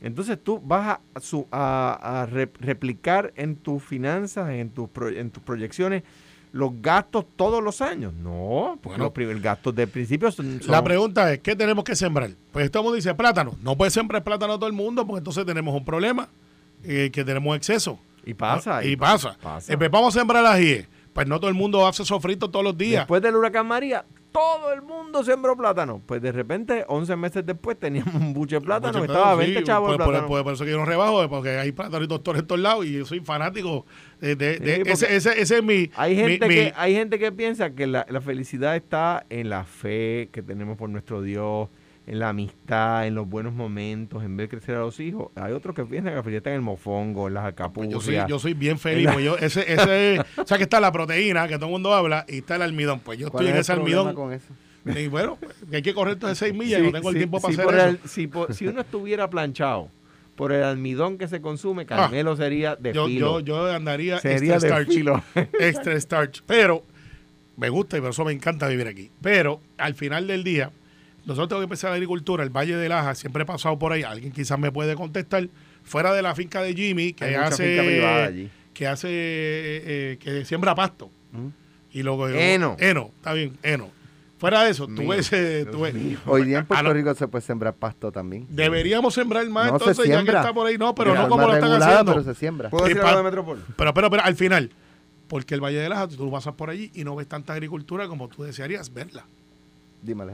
[0.00, 5.08] Entonces tú vas a, su- a- a re- replicar en tus finanzas, en tus, pro-
[5.08, 6.04] en tus proyecciones,
[6.52, 8.12] los gastos todos los años.
[8.14, 9.32] No, porque Bueno.
[9.34, 10.60] los gastos del principio son...
[10.66, 12.30] La pregunta es, ¿qué tenemos que sembrar?
[12.52, 13.56] Pues estamos dice plátano.
[13.62, 16.28] No puede sembrar plátano todo el mundo porque entonces tenemos un problema,
[16.84, 17.98] eh, que tenemos exceso.
[18.24, 18.80] y pasa.
[18.80, 18.86] ¿no?
[18.88, 19.36] Y, pasa.
[19.42, 19.72] pasa.
[19.72, 20.86] Eh, pues vamos a sembrar ajíes.
[21.12, 23.00] Pues no todo el mundo hace sofrito todos los días.
[23.02, 24.04] Después del huracán María,
[24.38, 26.00] todo el mundo sembró plátano.
[26.06, 29.38] Pues de repente, 11 meses después, teníamos un buche de plátano que estaba a plátano,
[29.38, 30.28] 20 sí, chavos por, el por- plátano.
[30.28, 32.86] por- por eso que yo no rebajo, eh, porque hay plátanitos todos en todos lados
[32.86, 33.84] y yo soy fanático
[34.20, 35.90] de, de- de- Sí, ese, ese, ese es mi...
[35.96, 39.48] hay, mi- gente mi- que, hay gente que piensa que la, la felicidad está en
[39.50, 41.68] la fe que tenemos por nuestro Dios,
[42.08, 45.30] en la amistad, en los buenos momentos, en ver crecer a los hijos.
[45.36, 47.92] Hay otros que piensan que está en el mofongo, en las pues alcapurrias.
[47.92, 50.80] yo, soy, yo soy bien feliz, la- pues yo, ese, ese, o sea que está
[50.80, 53.00] la proteína que todo el mundo habla y está el almidón.
[53.00, 54.14] Pues yo ¿Cuál estoy en es ese almidón.
[54.14, 54.46] con eso?
[54.86, 55.36] Y bueno,
[55.68, 57.60] que hay que correr todas seis millas, Sí, no tengo el sí, tiempo para sí,
[57.60, 57.86] hacer eso.
[57.88, 59.90] el- si, por- si uno estuviera planchado
[60.34, 62.92] por el almidón que se consume, Carmelo sería de Ah.
[62.94, 63.40] yo, filo.
[63.40, 64.96] yo, yo andaría sería extra de starch.
[64.96, 65.22] filo.
[65.60, 66.42] extra starch.
[66.46, 66.84] Pero
[67.58, 69.10] me gusta y por eso me encanta vivir aquí.
[69.20, 70.70] Pero al final del día,
[71.28, 72.42] nosotros tenemos que empezar la agricultura.
[72.42, 74.02] El Valle de Laja, siempre he pasado por ahí.
[74.02, 75.48] Alguien quizás me puede contestar.
[75.84, 77.80] Fuera de la finca de Jimmy, que Hay hace.
[78.24, 78.50] allí.
[78.74, 81.10] que hace, eh, eh, que siembra pasto.
[81.32, 81.48] Mm.
[81.92, 82.76] Y luego, Heno.
[82.78, 83.90] Heno, está bien, heno.
[84.38, 85.94] Fuera de eso, tú Mío, ves, eh, tú ves-.
[86.26, 88.46] Hoy día en Puerto Rico se puede sembrar pasto también.
[88.48, 90.78] Deberíamos sembrar más, No se entonces, ya que está por ahí.
[90.78, 92.12] No, pero no como lo están regulada, haciendo.
[92.12, 92.70] pero se siembra.
[92.70, 93.64] ¿Puedo Y decir pa- algo de Metropol?
[93.76, 94.70] Pero, pero, pero, al final,
[95.26, 98.28] porque el Valle de las tú pasas por allí y no ves tanta agricultura como
[98.28, 99.24] tú desearías verla.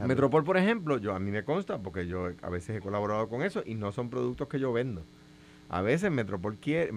[0.07, 3.41] Metropol, por ejemplo, yo a mí me consta, porque yo a veces he colaborado con
[3.41, 5.03] eso y no son productos que yo vendo.
[5.69, 6.91] A veces Metropol quiere,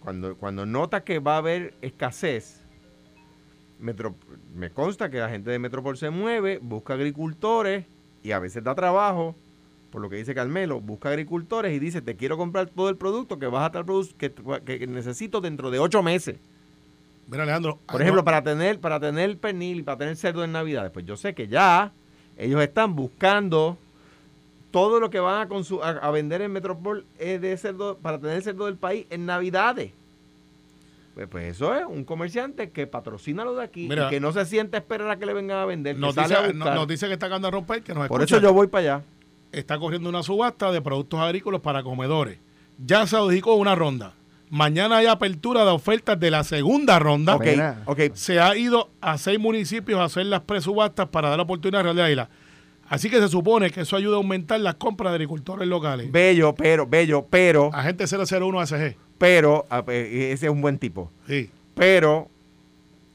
[0.00, 2.64] cuando, cuando nota que va a haber escasez,
[3.78, 7.86] me consta que la gente de Metropol se mueve, busca agricultores
[8.22, 9.34] y a veces da trabajo,
[9.90, 13.38] por lo que dice Carmelo, busca agricultores y dice, te quiero comprar todo el producto
[13.38, 13.84] que vas a estar
[14.16, 14.32] que,
[14.64, 16.36] que necesito dentro de ocho meses.
[17.30, 17.78] Mira, Alejandro.
[17.86, 21.06] Por ejemplo, no, para tener, para tener pernil y para tener cerdo en Navidad, pues
[21.06, 21.92] yo sé que ya
[22.36, 23.78] ellos están buscando
[24.70, 28.18] todo lo que van a, consu- a, a vender en Metropol es de cerdo, para
[28.18, 29.92] tener cerdo del país en Navidades.
[31.14, 34.06] Pues, pues eso es un comerciante que patrocina lo de aquí Mira.
[34.06, 35.98] y que no se siente a esperar a que le vengan a vender.
[35.98, 38.36] nos, dice, a no- nos dice que está acabando a romper, que nos Por escucha.
[38.36, 39.04] eso yo voy para allá.
[39.52, 42.38] está corriendo una subasta de productos agrícolas para comedores.
[42.84, 44.14] Ya se adjudicó una ronda.
[44.50, 47.36] Mañana hay apertura de ofertas de la segunda ronda.
[47.36, 47.82] Ok, Mira.
[47.86, 48.00] ok.
[48.14, 51.84] Se ha ido a seis municipios a hacer las presubastas para dar la oportunidad a
[51.84, 52.28] Real de Águila.
[52.88, 56.10] Así que se supone que eso ayuda a aumentar las compras de agricultores locales.
[56.10, 58.96] Bello, pero, bello, pero, Agente 001 ASG.
[59.16, 61.10] pero, a- eh, ese es un buen tipo.
[61.28, 61.48] Sí.
[61.74, 62.28] pero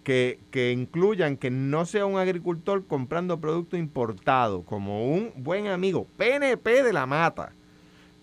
[0.06, 6.08] que, que incluyan que no sea un agricultor comprando producto importado, como un buen amigo
[6.16, 7.52] PNP de la Mata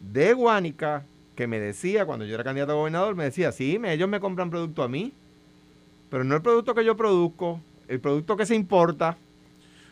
[0.00, 3.92] de Guánica, que me decía cuando yo era candidato a gobernador, me decía, sí, me-
[3.92, 5.12] ellos me compran producto a mí,
[6.10, 9.16] pero no el producto que yo produzco, el producto que se importa.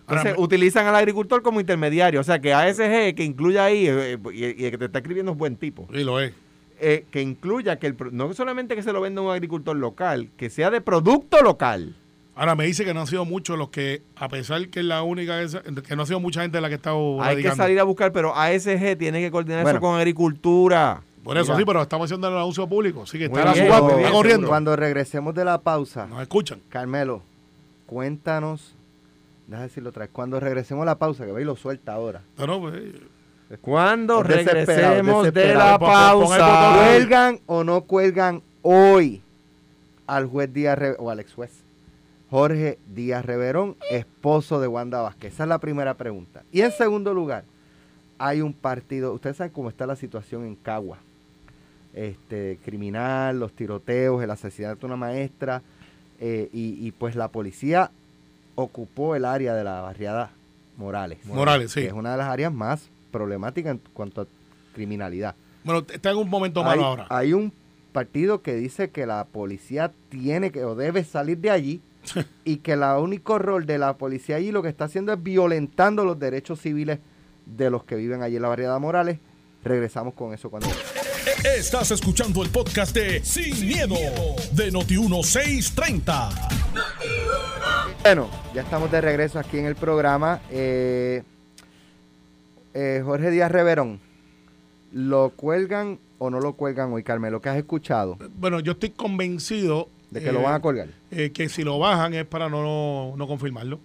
[0.03, 4.39] Entonces, utilizan al agricultor como intermediario, o sea que ASG que incluya ahí, eh, y,
[4.63, 6.33] y el que te está escribiendo es buen tipo Sí, lo es.
[6.81, 10.29] eh, que incluya que el, no solamente que se lo venda a un agricultor local,
[10.37, 11.95] que sea de producto local.
[12.35, 15.03] Ahora me dice que no han sido muchos los que, a pesar que es la
[15.03, 17.79] única, esa- que no ha sido mucha gente la que ha estado Hay que salir
[17.79, 19.79] a buscar, pero ASG tiene que coordinar Bueno.
[19.79, 21.03] eso con agricultura.
[21.25, 21.59] Por eso Mira.
[21.59, 23.03] sí, pero estamos haciendo el anuncio público.
[23.03, 24.49] Así que está la bien, subasta, muy está bien, corriendo.
[24.49, 26.61] Cuando regresemos de la pausa, Nos escuchan.
[26.71, 27.23] Carmelo,
[27.87, 28.75] cuéntanos,
[29.47, 32.23] déjame decirlo otra vez, cuando regresemos a la pausa, que veis lo suelta ahora.
[32.39, 32.83] No, no, pues,
[33.61, 36.75] Cuando desesperado, regresemos de la pausa.
[36.87, 39.21] ¿Cuelgan o no cuelgan hoy
[40.07, 41.51] al juez Díaz Re- o al ex juez
[42.31, 45.35] Jorge Díaz Reverón, esposo de Wanda Vázquez?
[45.35, 46.45] Esa es la primera pregunta.
[46.53, 47.45] Y en segundo lugar,
[48.19, 50.99] hay un partido, ustedes saben cómo está la situación en Cagua.
[51.93, 55.63] Este, criminal, los tiroteos, el asesinato de una maestra,
[56.21, 57.91] eh, y, y pues la policía
[58.55, 60.31] ocupó el área de la barriada
[60.77, 61.19] Morales.
[61.27, 61.81] Morales, sí.
[61.81, 64.27] Que es una de las áreas más problemáticas en cuanto a
[64.75, 65.35] criminalidad.
[65.65, 67.07] Bueno, está en un momento Hay, malo ahora.
[67.11, 67.53] hay un
[67.93, 71.81] partido que dice que la policía tiene que o debe salir de allí
[72.45, 76.05] y que el único rol de la policía allí lo que está haciendo es violentando
[76.05, 76.99] los derechos civiles
[77.45, 79.19] de los que viven allí en la barriada Morales.
[79.65, 80.69] Regresamos con eso cuando...
[81.57, 83.95] Estás escuchando el podcast de Sin, miedo,
[84.53, 86.31] de Noti1630.
[88.03, 90.41] Bueno, ya estamos de regreso aquí en el programa.
[90.51, 91.23] Eh,
[92.73, 94.01] eh, Jorge Díaz Reverón,
[94.93, 97.41] ¿lo cuelgan o no lo cuelgan hoy, Carmelo?
[97.41, 98.17] ¿Qué has escuchado?
[98.37, 100.89] Bueno, yo estoy convencido De que lo van a colgar.
[101.11, 103.79] eh, que si lo bajan es para no, no, no confirmarlo.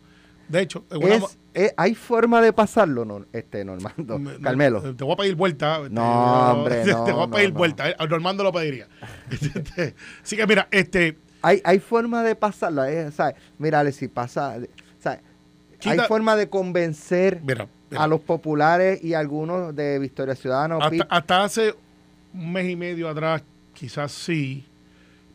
[0.48, 4.20] De hecho, es eh, ¿Hay forma de pasarlo, no, este, Normando?
[4.20, 4.82] me- Carmelo.
[4.96, 5.78] Te voy a pedir vuelta.
[5.78, 7.58] este, No, hombre, Te no, voy a pedir no.
[7.58, 7.90] vuelta.
[7.90, 8.88] eh, A Normando lo pediría.
[9.32, 11.18] Este, Así que mira, este.
[11.42, 12.84] Hay, hay forma de pasarlo.
[12.84, 13.36] eh, ¿sabes?
[13.58, 14.58] Mira, Ale, si pasa.
[15.00, 15.20] ¿sabes?
[15.86, 20.78] Hay forma de convencer Mira, mira, a los populares y algunos de Victoria Ciudadana.
[20.82, 21.76] hasta, hasta hace
[22.34, 24.66] un mes y medio atrás, quizás sí.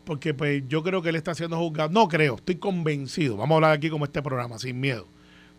[0.05, 1.91] Porque pues yo creo que él está siendo juzgado.
[1.91, 3.37] No creo, estoy convencido.
[3.37, 5.07] Vamos a hablar aquí como este programa, sin miedo.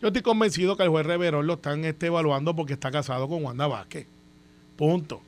[0.01, 3.43] Yo estoy convencido que el juez Reverón lo están este, evaluando porque está casado con
[3.43, 4.07] Wanda Vázquez.
[4.75, 5.21] Punto.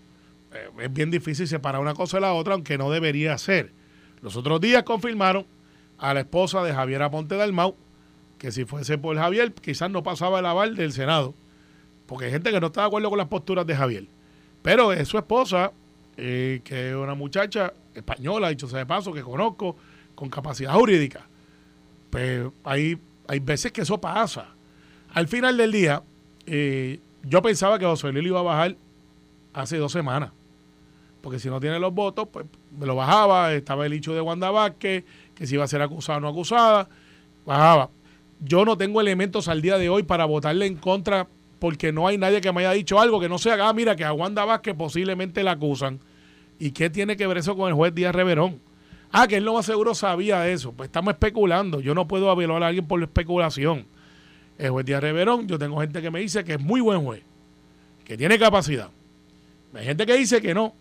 [0.53, 3.71] Eh, es bien difícil separar una cosa de la otra, aunque no debería ser.
[4.21, 5.45] Los otros días confirmaron
[5.99, 7.75] a la esposa de Javier Aponte Dalmau
[8.43, 11.33] que si fuese por Javier, quizás no pasaba el aval del Senado.
[12.05, 14.07] Porque hay gente que no está de acuerdo con las posturas de Javier.
[14.61, 15.71] Pero es su esposa,
[16.17, 19.75] eh, que es una muchacha española, dicho sea de paso, que conozco,
[20.15, 21.27] con capacidad jurídica.
[22.09, 24.47] Pues hay, hay veces que eso pasa.
[25.13, 26.03] Al final del día,
[26.45, 28.75] eh, yo pensaba que José Luis iba a bajar
[29.53, 30.31] hace dos semanas.
[31.21, 32.45] Porque si no tiene los votos, pues
[32.77, 33.53] me lo bajaba.
[33.53, 36.89] Estaba el hecho de Wanda Vázquez, que si iba a ser acusada o no acusada.
[37.45, 37.89] Bajaba.
[38.41, 41.27] Yo no tengo elementos al día de hoy para votarle en contra
[41.59, 44.03] porque no hay nadie que me haya dicho algo que no sea, ah, mira, que
[44.03, 46.01] a Wanda Vázquez posiblemente la acusan.
[46.59, 48.59] ¿Y qué tiene que ver eso con el juez Díaz Reverón?
[49.11, 50.71] Ah, que él lo más seguro sabía eso.
[50.71, 51.79] Pues estamos especulando.
[51.79, 53.85] Yo no puedo evaluar a alguien por la especulación.
[54.57, 57.23] El juez Díaz Reverón, yo tengo gente que me dice que es muy buen juez,
[58.05, 58.89] que tiene capacidad.
[59.73, 60.73] Hay gente que dice que no.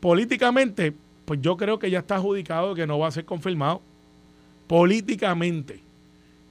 [0.00, 0.92] Políticamente,
[1.24, 3.82] pues yo creo que ya está adjudicado que no va a ser confirmado.
[4.66, 5.80] Políticamente.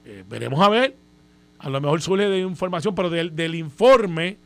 [0.04, 0.96] Eh, veremos a ver.
[1.58, 4.36] A lo mejor surge de información, pero del, del informe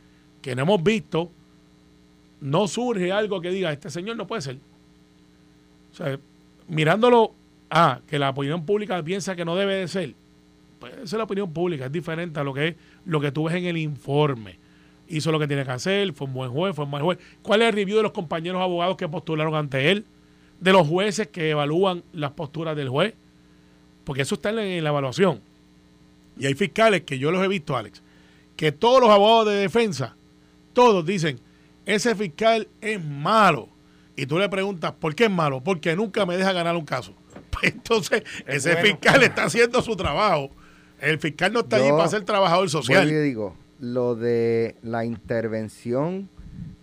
[0.41, 1.31] que no hemos visto,
[2.43, 4.57] no surge algo que diga, este señor no puede ser.
[5.93, 6.19] O sea,
[6.67, 7.33] mirándolo,
[7.69, 10.13] ah, que la opinión pública piensa que no debe de ser.
[10.77, 12.75] Pues esa es la opinión pública, es diferente a lo que es
[13.05, 14.59] lo que tú ves en el informe.
[15.07, 17.17] Hizo lo que tiene que hacer, fue un buen juez, fue un mal juez.
[17.41, 20.05] ¿Cuál es el review de los compañeros abogados que postularon ante él?
[20.59, 23.13] De los jueces que evalúan las posturas del juez.
[24.03, 25.39] Porque eso está en la evaluación.
[26.37, 28.01] Y hay fiscales que yo los he visto, Alex,
[28.57, 30.17] que todos los abogados de defensa,
[30.73, 31.39] todos dicen,
[31.85, 33.69] ese fiscal es malo.
[34.15, 35.61] Y tú le preguntas, ¿por qué es malo?
[35.63, 37.13] Porque nunca me deja ganar un caso.
[37.49, 40.49] Pues entonces, ese fiscal está haciendo su trabajo.
[40.99, 43.07] El fiscal no está allí para ser trabajador social.
[43.07, 46.29] Yo digo, lo de la intervención,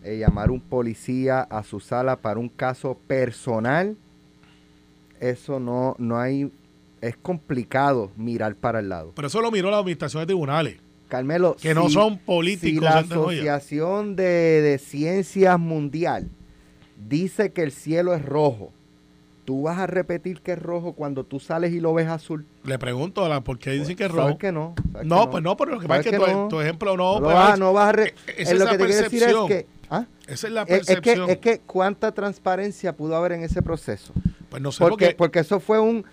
[0.05, 3.97] eh, llamar un policía a su sala para un caso personal,
[5.19, 6.53] eso no, no hay,
[7.01, 9.13] es complicado mirar para el lado.
[9.17, 10.77] Pero eso lo miró la administración de tribunales.
[11.11, 12.73] Carmelo, que no son políticos.
[12.73, 16.31] Si la Asociación de, de Ciencias Mundial
[16.97, 18.73] dice que el cielo es rojo,
[19.45, 22.47] ¿tú vas a repetir que es rojo cuando tú sales y lo ves azul?
[22.65, 24.23] Le pregunto a la, por qué dicen que es rojo.
[24.23, 24.75] ¿Sabes que no?
[25.05, 27.15] No, pues no, pero lo que pasa es que, tu, ejemplo no.
[27.15, 27.93] No, pues, vas, no vas a.
[27.93, 29.67] Re es lo que te quiero decir es que.
[29.91, 30.07] ¿ah?
[30.27, 31.29] Esa es la percepción.
[31.29, 34.13] Es que, es que, ¿cuánta transparencia pudo haber en ese proceso?
[34.49, 34.79] Pues no sé.
[34.79, 36.05] Porque, porque, porque eso fue un.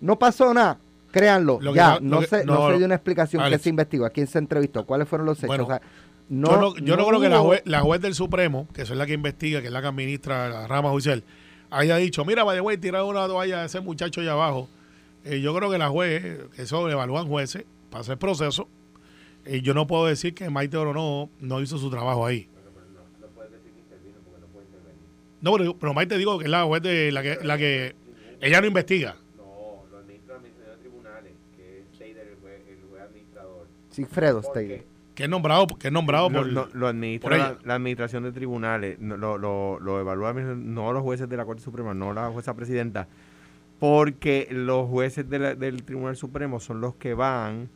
[0.00, 0.78] No pasó nada.
[1.16, 4.36] Créanlo, ya, no, se, no, se dio una explicación que se investigó, a quién se
[4.38, 5.48] entrevistó, cuáles fueron los hechos.
[5.48, 5.80] Bueno, o sea,
[6.28, 9.14] no, yo no, creo que la juez, la juez del Supremo, que es la que
[9.14, 11.24] investiga, que es la que administra la rama judicial,
[11.70, 14.68] haya dicho, mira, vaya, güey, tirar una toalla a ese muchacho allá abajo.
[15.24, 18.68] Eh, yo creo que la juez, eso evalúan jueces para hacer proceso.
[19.46, 22.46] Y yo no puedo decir que Maite Oro no, no hizo su trabajo ahí.
[25.40, 27.94] No, pero, pero Maite digo que es la juez de la que, la que
[28.42, 29.16] ella no investiga.
[33.96, 34.84] Sigfredo Steiger.
[35.14, 39.98] Que es nombrado, que nombrado por, lo, administra la, administración de tribunales, lo, lo, lo
[39.98, 43.08] evalúan no los jueces de la Corte Suprema, no la jueza presidenta,
[43.78, 47.70] porque los jueces del Tribunal Supremo son los que van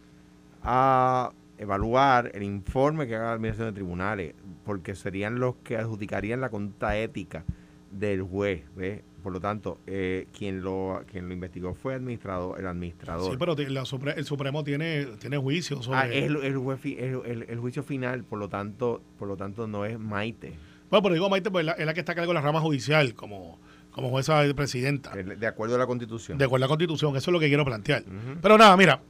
[0.62, 4.34] a evaluar el informe que haga la administración de tribunales,
[4.66, 7.44] porque serían los que adjudicarían la conducta ética
[7.90, 9.00] del juez, ¿ves?
[9.22, 13.30] Por lo tanto, eh, quien lo quien lo investigó fue administrado, el administrador.
[13.30, 15.98] Sí, pero el Supremo tiene tiene juicio sobre...
[15.98, 19.98] Ah, es el, el, el, juicio final, por lo tanto por lo tanto no es
[19.98, 20.54] Maite.
[20.90, 23.14] Bueno, pero digo Maite, pues es la, que está a cargo de la rama judicial,
[23.14, 23.58] como,
[23.92, 25.14] como jueza de presidenta.
[25.14, 26.36] De acuerdo a la Constitución.
[26.36, 28.02] De acuerdo a la Constitución, eso es lo que quiero plantear.
[28.42, 29.00] Pero nada, mira,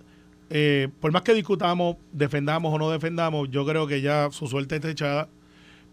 [0.50, 4.76] eh, por más que discutamos, defendamos o no defendamos, yo creo que ya su suerte
[4.76, 5.28] está echada.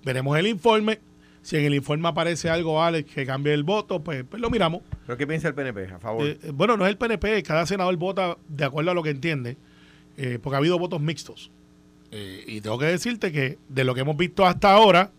[0.04, 1.00] Veremos el informe
[1.48, 4.82] si en el informe aparece algo, Alex, que cambie el voto, pues, pues lo miramos.
[5.06, 6.26] ¿Pero qué piensa el PNP a favor?
[6.26, 9.56] Eh, bueno, no es el PNP, cada senador vota de acuerdo a lo que entiende,
[10.18, 11.50] eh, porque ha habido votos mixtos.
[12.12, 15.12] Eh, y tengo que decirte que de lo que hemos visto hasta ahora,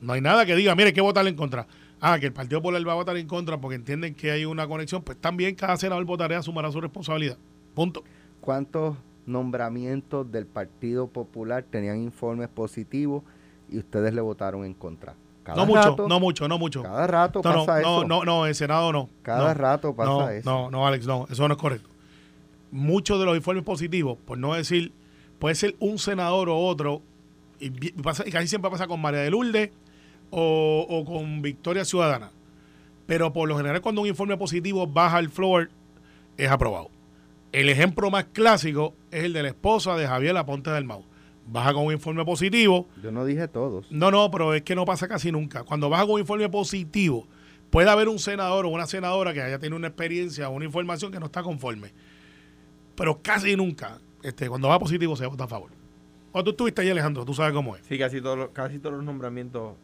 [0.00, 1.66] no hay nada que diga, mire, ¿qué votar en contra?
[2.00, 4.68] Ah, que el Partido Popular va a votar en contra porque entienden que hay una
[4.68, 7.36] conexión, pues también cada senador votará, asumirá su responsabilidad.
[7.74, 8.04] Punto.
[8.40, 13.24] ¿Cuántos nombramientos del Partido Popular tenían informes positivos
[13.68, 15.16] y ustedes le votaron en contra?
[15.46, 16.82] No mucho, no mucho, no mucho.
[16.82, 18.04] Cada rato pasa no, eso.
[18.04, 19.08] No, no, no, el Senado no.
[19.22, 20.50] Cada rato pasa eso.
[20.50, 21.88] No, no, Alex, no, eso no es correcto.
[22.70, 24.92] Muchos de los informes positivos, por no decir,
[25.38, 27.02] puede ser un senador o otro,
[27.60, 29.70] y, pasa, y casi siempre pasa con María de Lourdes
[30.30, 32.30] o, o, con Victoria Ciudadana.
[33.06, 35.70] Pero por lo general, cuando un informe positivo baja al floor,
[36.36, 36.90] es aprobado.
[37.52, 41.04] El ejemplo más clásico es el de la esposa de Javier Aponte del Mau
[41.46, 42.88] baja con un informe positivo.
[43.02, 43.90] Yo no dije todos.
[43.90, 45.62] No, no, pero es que no pasa casi nunca.
[45.64, 47.26] Cuando baja con un informe positivo,
[47.70, 51.12] puede haber un senador o una senadora que haya tenido una experiencia o una información
[51.12, 51.92] que no está conforme.
[52.94, 55.70] Pero casi nunca, este, cuando va positivo, se vota a favor.
[56.32, 57.84] O tú estuviste ahí, Alejandro, tú sabes cómo es.
[57.86, 59.74] Sí, casi todos los, casi todos los nombramientos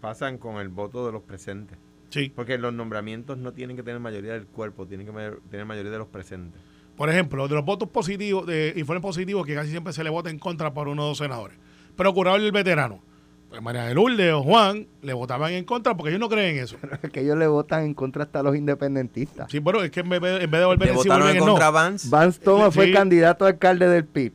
[0.00, 1.78] pasan con el voto de los presentes.
[2.10, 2.32] Sí.
[2.34, 5.12] Porque los nombramientos no tienen que tener mayoría del cuerpo, tienen que
[5.50, 6.60] tener mayoría de los presentes.
[6.96, 10.30] Por ejemplo, de los votos positivos, de informes positivos, que casi siempre se le vota
[10.30, 11.56] en contra por uno o dos senadores.
[11.96, 13.00] Procurador del veterano.
[13.48, 16.64] Pues María de Lourdes o Juan le votaban en contra porque ellos no creen en
[16.64, 16.76] eso.
[17.02, 19.50] es que ellos le votan en contra hasta los independentistas.
[19.50, 22.08] Sí, pero es que en vez, de volver en sí, en contra Vance.
[22.08, 24.32] Vance Thomas fue candidato a alcalde del PIB.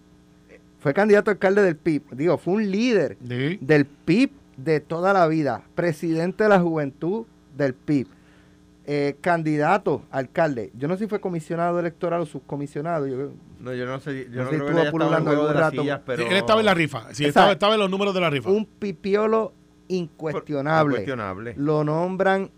[0.80, 2.12] Fue candidato a alcalde del PIB.
[2.12, 5.64] Digo, fue un líder del PIB de toda la vida.
[5.76, 7.26] Presidente de la juventud
[7.58, 8.08] del PIB
[8.92, 10.72] eh, candidato a alcalde.
[10.74, 13.06] Yo no sé si fue comisionado electoral o subcomisionado.
[13.06, 14.80] Yo, No, yo no sé, yo No no sé si creo que estuvo haya estado
[14.80, 15.82] en el pululando juego de algún las rato.
[15.84, 16.24] sillas, pero...
[16.24, 17.14] Sí, él estaba en la rifa.
[17.14, 18.50] Sí, estaba, estaba en los números de la rifa.
[18.50, 19.54] un pipiolo
[19.90, 20.94] incuestionable.
[20.94, 21.54] Incuestionable.
[21.58, 22.50] Lo nombran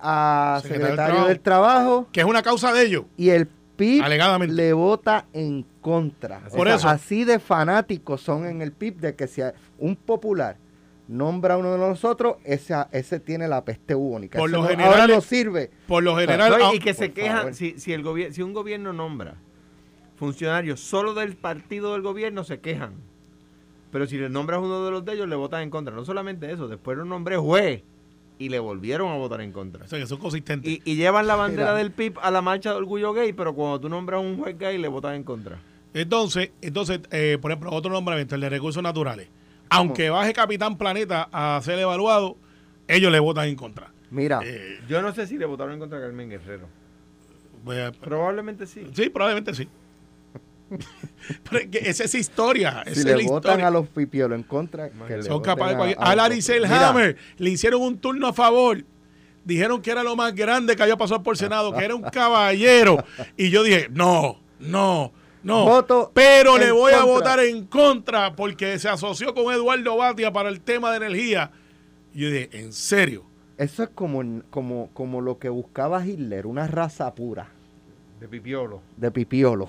[0.00, 3.04] a Secretario del Trabajo Que es una causa de ellos.
[3.16, 4.54] y el PIB Alegadamente.
[4.54, 6.38] le vota en contra.
[6.44, 6.88] Así Por O sea, eso.
[6.88, 9.42] Así de fanáticos son en el PIB de que si
[9.78, 10.56] un popular
[11.08, 14.38] nombra a uno de nosotros, ese, ese tiene la peste bubónica.
[14.38, 15.70] Por lo no- general ahora no sirve.
[15.86, 16.54] Por lo general.
[16.74, 19.34] Y que se quejan, si, si, el gobier- si un gobierno nombra
[20.16, 22.94] funcionarios solo del partido del gobierno, se quejan.
[23.90, 25.94] Pero si le nombras uno de los de ellos, le votan en contra.
[25.94, 27.82] No solamente eso, después lo nombré juez
[28.38, 29.84] y le volvieron a votar en contra.
[29.84, 30.70] o sea, que son consistentes.
[30.70, 31.78] Y, y llevan la bandera Mira.
[31.78, 34.58] del PIB a la marcha de orgullo gay, pero cuando tú nombras a un juez
[34.58, 35.58] gay, le votan en contra.
[35.94, 39.28] Entonces, entonces eh, por ejemplo, otro nombramiento, el de recursos naturales.
[39.70, 42.36] Aunque baje Capitán Planeta a ser evaluado,
[42.86, 43.92] ellos le votan en contra.
[44.10, 46.68] Mira, Eh, Yo no sé si le votaron en contra a Carmen Guerrero.
[47.64, 48.86] pues, Probablemente sí.
[48.94, 49.68] sí, probablemente sí.
[51.50, 52.82] Pero es que esa es historia.
[52.86, 53.66] si es le la votan historia.
[53.66, 56.68] a los pipiolos en contra, que le Son capaces de a- cualquier- a.
[56.68, 58.84] Mira, Hammer le hicieron un turno a favor.
[59.44, 63.02] Dijeron que era lo más grande que había pasado por Senado, que era un caballero.
[63.36, 65.64] Y yo dije, no, no, no.
[65.64, 70.48] Voto pero le voy a votar en contra porque se asoció con Eduardo Batia para
[70.48, 71.50] el tema de energía.
[72.14, 73.24] Y yo dije, ¿en serio?
[73.56, 77.48] Eso es como, como, como lo que buscaba Hitler, una raza pura
[78.20, 78.80] De pipiolo.
[78.96, 79.68] de pipiolo.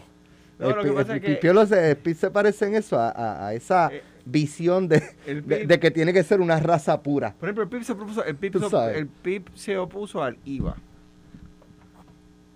[0.60, 3.00] No, el lo que pi- pasa el es que- pipiolo se, se parece en eso,
[3.00, 7.34] a, a- a esa Eh, visión de, de, que tiene que ser una raza pura.
[7.40, 10.76] Por ejemplo, el PIB se, propuso, el PIB se- el PIB se opuso al IVA,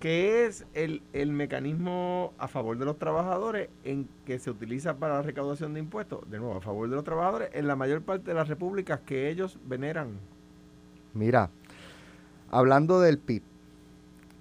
[0.04, 5.14] que es el, el mecanismo a favor de los trabajadores en que se utiliza para
[5.14, 8.26] la recaudación de impuestos, de nuevo, a favor de los trabajadores, en la mayor parte
[8.32, 10.18] de las repúblicas que ellos veneran.
[11.14, 11.50] Mira,
[12.52, 13.44] hablando del PIB,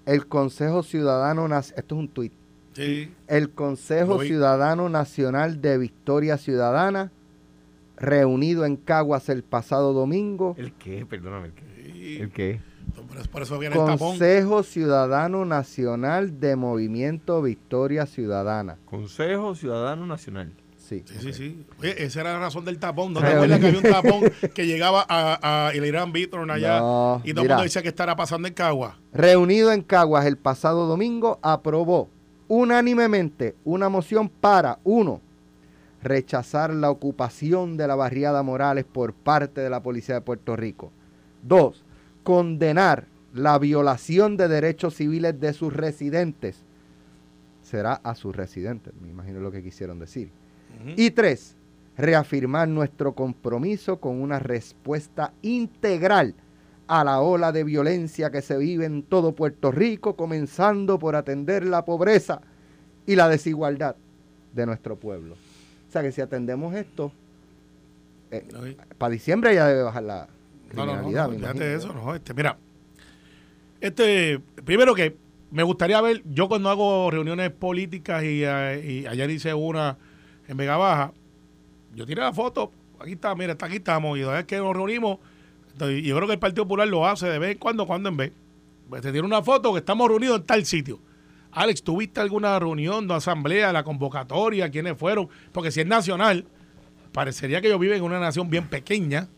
[0.05, 2.33] el Consejo Ciudadano, Nac- esto es un tuit,
[2.72, 3.14] Sí.
[3.29, 4.20] el Consejo.
[4.20, 7.12] Ciudadano Nacional de Victoria Ciudadana,
[7.96, 11.07] reunido en Caguas el pasado domingo, ¿El qué?
[11.07, 11.62] Perdóname, ¿el qué?
[11.92, 12.16] Sí.
[12.20, 12.61] ¿El qué?
[13.31, 14.11] Por eso, viene el tapón.
[14.11, 18.78] Consejo Ciudadano Nacional de Movimiento Victoria Ciudadana.
[18.85, 20.52] Consejo Ciudadano Nacional.
[20.76, 21.02] Sí.
[21.07, 21.66] Sí, sí, sí.
[21.81, 23.12] Oye, esa era la razón del tapón.
[23.14, 24.20] ¿No te acuerdas que había un tapón
[24.55, 27.88] que llegaba a, a el Irán Bitron allá No, y todo el mundo decía que
[27.88, 28.98] estará pasando en Cagua?
[29.12, 32.11] Reunido en Caguas el pasado domingo, aprobó
[32.48, 35.22] unánimemente una moción para, uno,
[36.02, 40.92] rechazar la ocupación de la barriada Morales por parte de la Policía de Puerto Rico.
[41.42, 41.85] Dos,
[42.23, 46.65] condenar la violación de derechos civiles de sus residentes.
[47.63, 50.31] Será a sus residentes, me imagino lo que quisieron decir.
[50.97, 51.55] Y tres,
[51.97, 56.35] reafirmar nuestro compromiso con una respuesta integral
[56.89, 61.65] a la ola de violencia que se vive en todo Puerto Rico, comenzando por atender
[61.65, 62.43] la pobreza
[63.07, 63.97] y la desigualdad
[64.53, 65.35] de nuestro pueblo.
[65.35, 67.13] O sea que si atendemos esto,
[68.61, 68.77] Oye.
[68.99, 70.29] para diciembre ya debe bajar la
[70.75, 71.55] No, no, no, criminalidad.
[71.55, 72.57] no, me eso, no, este, mira,
[73.81, 75.17] este, primero que
[75.51, 79.99] me gustaría ver, yo cuando hago reuniones políticas y, eh, y ayer hice una
[80.49, 81.13] en Vega Baja,
[81.95, 85.19] yo tiré la foto, aquí está, mira, está aquí estamos, y vez que nos reunimos,
[85.73, 88.09] entonces, y yo creo que el Partido Popular lo hace de vez en cuando, cuando
[88.09, 88.33] en vez,
[88.89, 91.01] pues te tiene una foto que estamos reunidos en tal sitio.
[91.53, 95.29] Alex, ¿tuviste alguna reunión de asamblea, la convocatoria, quiénes fueron?
[95.53, 96.47] Porque si es nacional,
[97.13, 99.29] parecería que ellos viven en una nación bien pequeña,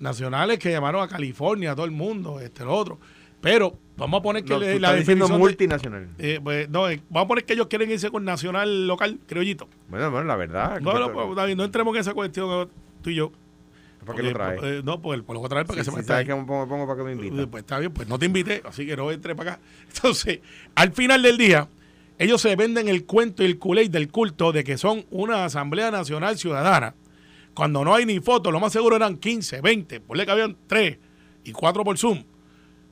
[0.00, 2.98] nacionales que llamaron a California, a todo el mundo, este, lo otro.
[3.40, 6.08] Pero vamos a poner que No, le- la definición de- multinacional.
[6.18, 9.66] eh, pues, no, eh, vamos a poner que ellos quieren irse con nacional local, criollito.
[9.88, 10.80] Bueno, bueno, la verdad.
[10.80, 12.68] No, que no, esto- pues, David, no entremos en esa cuestión
[13.02, 13.32] tú y yo.
[14.04, 14.60] ¿Para qué lo traes?
[14.62, 16.26] eh, no, pues, pues lo voy a traer para Sí, que se sí, me sabes
[16.26, 17.46] que me pongo, pongo para que me invitas.
[17.50, 19.62] Pues está bien, pues no te invité, así que no entre para acá.
[19.94, 20.40] Entonces,
[20.74, 21.68] al final del día,
[22.18, 25.90] ellos se venden el cuento y el culé del culto de que son una Asamblea
[25.90, 26.94] Nacional Ciudadana.
[27.54, 30.98] Cuando no hay ni fotos, lo más seguro eran 15, 20, por que habían 3
[31.44, 32.24] y 4 por Zoom.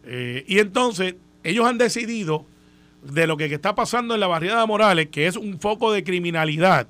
[0.04, 2.46] Eh, y entonces, ellos han decidido
[3.02, 6.88] de lo que está pasando en la barriada Morales, que es un foco de criminalidad,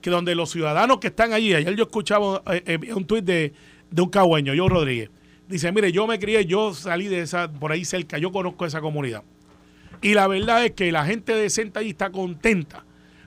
[0.00, 3.52] que donde los ciudadanos que están allí, ayer yo escuchaba eh, eh, un tuit de,
[3.90, 5.10] de un cagüeño, yo Rodríguez,
[5.48, 8.80] dice, mire, yo me crié, yo salí de esa, por ahí cerca, yo conozco esa
[8.80, 9.22] comunidad.
[10.02, 12.84] Y la verdad es que la gente decente allí está contenta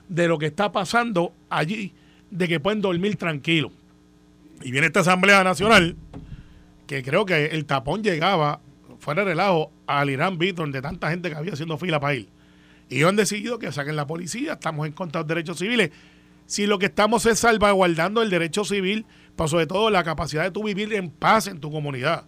[0.08, 1.92] de lo que está pasando allí,
[2.30, 3.72] de que pueden dormir tranquilos.
[4.62, 5.96] Y viene esta Asamblea Nacional,
[6.86, 8.60] que creo que el tapón llegaba,
[8.98, 12.28] fuera de relajo, al Irán Beat, donde tanta gente que había haciendo fila para ir.
[12.88, 15.90] Y ellos han decidido que saquen la policía, estamos en contra de los derechos civiles.
[16.46, 19.06] Si lo que estamos es salvaguardando el derecho civil,
[19.36, 22.24] pero sobre todo la capacidad de tú vivir en paz en tu comunidad.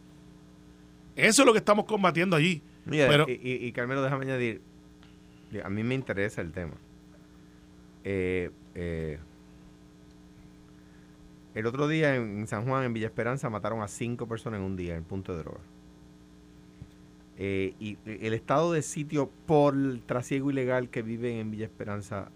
[1.16, 2.62] Eso es lo que estamos combatiendo allí.
[2.86, 4.62] Mira, Pero- y, y- y, Carmelo, déjame añadir,
[5.62, 6.74] a mí me interesa el tema.
[8.04, 9.18] Eh, eh,
[11.54, 14.76] el otro día en, San Juan, en Villa Esperanza, mataron a cinco personas en un
[14.76, 15.60] día en punto de droga.
[17.38, 22.30] Eh, y el estado de sitio por el trasiego ilegal que viven en Villa Esperanza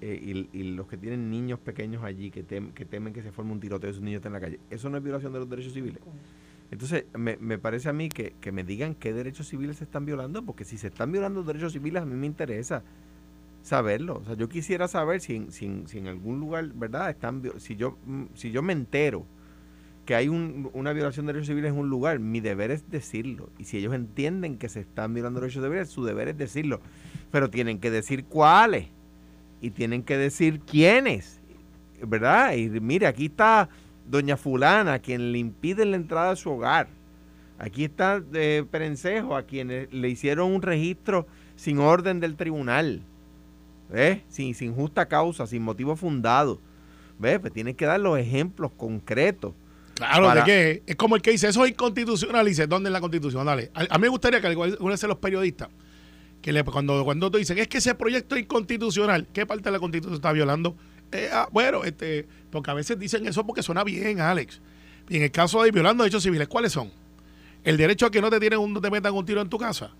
[0.00, 3.32] eh, y, y los que tienen niños pequeños allí que, tem- que temen que se
[3.32, 5.48] forme un tiroteo y sus niños en la calle, ¿eso no es violación de los
[5.48, 6.00] derechos civiles?
[6.70, 10.04] Entonces, me, me parece a mí que, que me digan qué derechos civiles se están
[10.06, 12.82] violando, porque si se están violando los derechos civiles, a mí me interesa
[13.62, 14.18] saberlo.
[14.18, 17.10] O sea, yo quisiera saber si en, si algún lugar, ¿verdad?
[17.10, 19.24] Están, si, yo, mm, si yo me entero
[20.04, 23.50] que hay un- una violación de derechos civiles en un lugar, mi deber es decirlo.
[23.58, 26.80] Y si ellos entienden que se están violando derechos civiles, su deber es decirlo.
[27.30, 28.88] Pero tienen que decir cuáles.
[29.60, 31.40] Y tienen que decir quiénes.
[32.04, 32.54] ¿Verdad?
[32.54, 33.68] Y mire, aquí está
[34.10, 36.88] doña fulana, a quien le impiden la entrada a su hogar.
[37.58, 43.02] Aquí está eh, Perencejo, a quien eh, le hicieron un registro sin orden del tribunal.
[43.92, 44.20] ¿Ves?
[44.28, 46.58] Sin, sin justa causa, sin motivo fundado.
[47.18, 47.38] ¿Ves?
[47.38, 49.52] Pues tienen que dar los ejemplos concretos.
[49.94, 52.88] Claro, Para- de que es como el que dice, eso es inconstitucional, y dice, ¿dónde
[52.88, 53.44] en la constitución?
[53.46, 53.70] Dale.
[53.74, 55.68] A, a mí me gustaría que algunos de los periodistas,
[56.40, 59.70] que le, cuando, cuando te dicen, es que ese proyecto es inconstitucional, ¿qué parte de
[59.72, 60.74] la constitución está violando?
[61.12, 64.60] Eh, ah, bueno, este, porque a veces dicen eso porque suena bien, Alex.
[65.10, 66.90] Y en el caso de violando derechos civiles, ¿cuáles son?
[67.62, 69.58] El derecho a que no te tienen un, no te metan un tiro en tu
[69.58, 69.90] casa.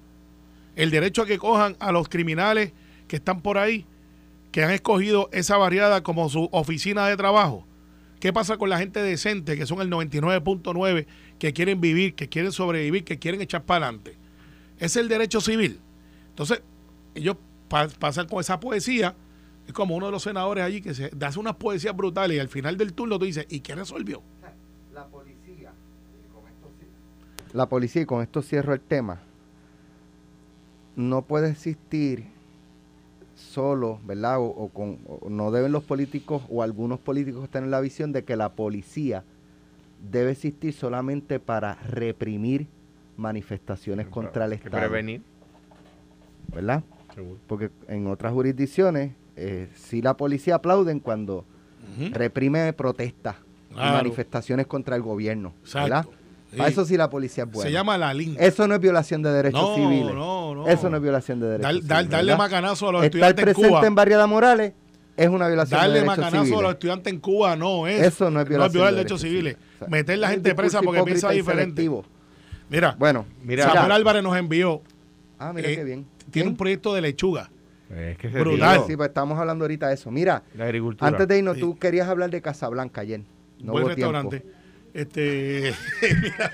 [0.74, 2.72] El derecho a que cojan a los criminales
[3.12, 3.84] que están por ahí,
[4.52, 7.66] que han escogido esa barriada como su oficina de trabajo.
[8.20, 11.04] ¿Qué pasa con la gente decente, que son el 99.9,
[11.38, 14.16] que quieren vivir, que quieren sobrevivir, que quieren echar para adelante?
[14.78, 15.78] Es el derecho civil.
[16.30, 16.62] Entonces,
[17.14, 17.36] ellos
[17.68, 19.14] pa- pasan con esa poesía.
[19.66, 22.48] Es como uno de los senadores allí que se hace unas poesías brutales y al
[22.48, 24.22] final del turno tú dices, ¿y qué resolvió?
[24.94, 25.70] La policía,
[27.52, 29.20] la policía, y con esto cierro el tema,
[30.96, 32.31] no puede existir
[33.42, 34.38] solo, ¿verdad?
[34.38, 38.24] O, o con, o no deben los políticos o algunos políticos tener la visión de
[38.24, 39.24] que la policía
[40.10, 42.66] debe existir solamente para reprimir
[43.16, 45.22] manifestaciones contra el Que Estado, prevenir.
[46.52, 46.82] ¿verdad?
[47.46, 51.44] Porque en otras jurisdicciones eh, sí la policía aplauden cuando
[52.12, 53.36] reprime protestas
[53.70, 56.06] y manifestaciones contra el gobierno, ¿verdad?
[56.56, 56.72] Para Sí.
[56.72, 57.68] eso sí la policía es buena.
[57.68, 58.36] Se llama la LIN.
[58.38, 60.14] Eso no es violación de derechos No, civiles.
[60.14, 60.68] no, no.
[60.68, 62.10] Eso no es violación de derechos Dar- dar- civiles.
[62.10, 62.38] darle ¿verdad?
[62.44, 63.86] macanazo a los Estar estudiantes en presente Cuba.
[63.86, 64.72] en Barriada Morales
[65.16, 66.58] es una violación de Darle derechos macanazo civiles.
[66.58, 68.02] a los estudiantes en Cuba no es.
[68.02, 69.54] Eso no es violación violar de derechos derechos civiles.
[69.54, 69.76] civiles.
[69.76, 71.62] O sea, Meter la es gente presa porque piensa diferente.
[71.82, 72.04] selectivo.
[72.68, 73.94] Mira, Bueno, Mira, Samuel mira.
[73.96, 74.82] Álvarez nos envió.
[75.38, 76.06] Ah, mira eh, qué bien.
[76.30, 77.50] Tiene un proyecto de lechuga.
[77.90, 78.84] Es que Brutal.
[78.86, 80.10] Sí, pues estamos hablando ahorita de eso.
[80.10, 81.08] Mira, La agricultura.
[81.08, 81.60] antes de irnos, Sí.
[81.60, 83.20] tú querías hablar de Casablanca ayer.
[83.60, 84.30] No buen hubo tiempo.
[84.94, 85.74] Este.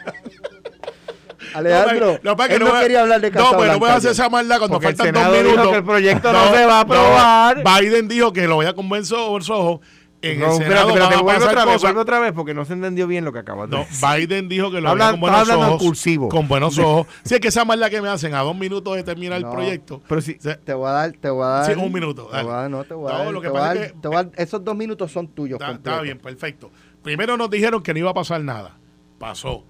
[1.55, 3.57] Alejandro, No, para que él no no quería hablar de No, Casablanca.
[3.59, 5.71] pues no voy a hacer esa maldad cuando Porque el faltan dos dijo minutos.
[5.71, 7.65] que el proyecto no se va a aprobar.
[7.65, 9.81] Biden dijo que lo voy a convencer ojos.
[10.21, 13.07] En No, el espérate, Senado vuelve pasar otra vez, otra vez, porque no se entendió
[13.07, 14.05] bien lo que acabas de No, decir.
[14.17, 15.81] Biden dijo que lo Habla- veía con buenos ojos.
[15.83, 16.29] cursivo.
[16.29, 17.07] Con buenos ojos.
[17.23, 19.47] Si es que esa maldad que me hacen a dos minutos de terminar No.
[19.49, 20.03] el proyecto.
[20.09, 21.67] Pero si, Te voy a dar, te voy a dar.
[21.67, 22.45] Sí, un minuto, Te dale.
[22.45, 23.93] voy a dar, no, te voy a No, dar.
[24.03, 25.61] te voy a esos dos minutos son tuyos.
[25.61, 26.73] Está bien, perfecto.
[27.03, 28.79] Primero nos dijeron que no iba a pasar nada.
[29.19, 29.65] Pasó.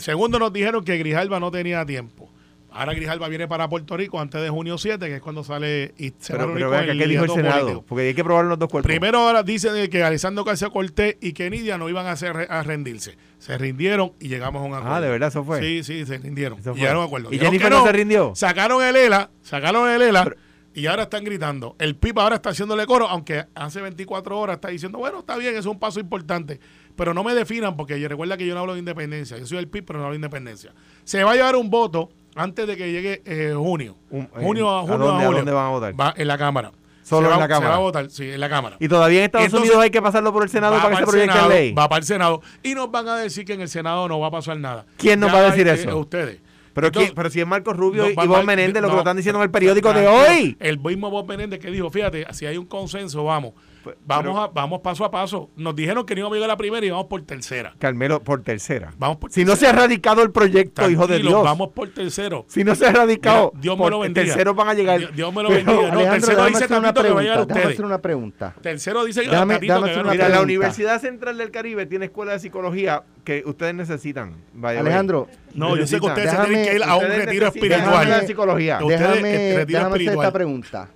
[0.00, 2.30] Segundo nos dijeron que Grijalba no tenía tiempo.
[2.72, 6.12] Ahora Grijalba viene para Puerto Rico antes de junio 7, que es cuando sale y
[6.18, 7.60] se pero, pero vea ¿qué dijo el Senado?
[7.60, 7.84] político.
[7.88, 8.88] Porque hay que probar los dos cuerpos.
[8.88, 12.62] Primero ahora dicen que Alessandro García Cortés y que Nidia no iban a, hacer, a
[12.62, 13.16] rendirse.
[13.38, 14.94] Se rindieron y llegamos a un acuerdo.
[14.94, 15.60] Ah, ¿de verdad eso fue?
[15.60, 16.58] Sí, sí, se rindieron.
[16.62, 17.32] Llegaron a un acuerdo.
[17.32, 18.32] ¿Y Jennifer no se rindió?
[18.36, 20.36] Sacaron el ELA, sacaron el ELA Pero-
[20.80, 21.76] y ahora están gritando.
[21.78, 25.56] El PIB ahora está haciéndole coro, aunque hace 24 horas está diciendo, bueno, está bien,
[25.56, 26.58] es un paso importante.
[26.96, 29.38] Pero no me definan porque yo- recuerda que yo no hablo de independencia.
[29.38, 30.72] Yo soy el PIB, pero no hablo de independencia.
[31.04, 33.96] Se va a llevar un voto antes de que llegue eh, junio.
[34.10, 35.38] Un- junio a ¿a junio dónde- a julio.
[35.38, 36.00] dónde van a votar?
[36.00, 36.72] Va en la Cámara.
[37.02, 37.66] Solo en la Cámara.
[37.66, 38.76] Se va a votar, sí, en la Cámara.
[38.78, 41.02] Y todavía en Estados Entonces, Unidos hay que pasarlo por el Senado para que se
[41.06, 41.72] proyecte Senado, ley.
[41.72, 42.40] Va para el Senado.
[42.62, 44.86] Y nos van a decir que en el Senado no va a pasar nada.
[44.96, 45.90] ¿Quién nos Ya va a decir hay- eso?
[45.90, 46.40] eh, ustedes.
[46.72, 49.00] Pero, Entonces, ¿quién- pero si es Marcos Rubio no, y va- Menéndez lo que lo
[49.00, 50.56] están diciendo en el periódico de hoy.
[50.60, 53.54] El mismo Bob Menéndez que dijo, fíjate, si hay un consenso, vamos.
[53.82, 55.48] Pues, Vamos, pero- a, vamos paso a paso.
[55.56, 57.74] Nos dijeron que no íbamos a llegar a la primera y vamos por tercera.
[57.78, 58.92] Carmelo, por tercera.
[58.98, 61.42] Vamos por Si no se ha radicado el proyecto, hijo de Dios.
[61.42, 62.44] Vamos por tercero.
[62.48, 64.26] Si no se ha radicado, Mira, Dios me por lo bendiga.
[64.26, 64.98] tercero van a llegar.
[64.98, 65.80] Dios, Dios me lo Pero, bendiga.
[65.88, 67.54] No, Alejandro, tercero déjame dice una Tatito que va a llegar pregunta.
[67.54, 67.74] Déjame ustedes.
[67.74, 68.54] hacer una pregunta.
[68.60, 69.60] Tercero dice Déjame- déjame
[69.92, 70.42] que una Mira, la pregunta.
[70.42, 74.34] Universidad Central del Caribe tiene escuela de psicología que ustedes necesitan.
[74.62, 77.80] Alejandro, No, yo sé que ustedes se Déjame- tienen que ir a un retiro espiritual.
[77.82, 78.78] escuela de psicología.
[78.86, 80.88] Déjame, déjame hacer esta pregunta.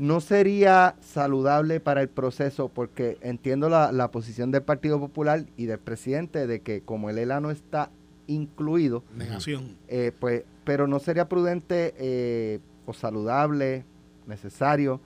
[0.00, 2.68] ¿No sería saludable para el proceso?
[2.68, 7.18] Porque entiendo la, la posición del Partido Popular y del presidente de que como el
[7.18, 7.90] ELA no está
[8.26, 9.04] incluido.
[9.14, 9.76] Negación.
[9.88, 13.84] Eh, pues, pero no sería prudente eh, o saludable,
[14.26, 15.00] necesario,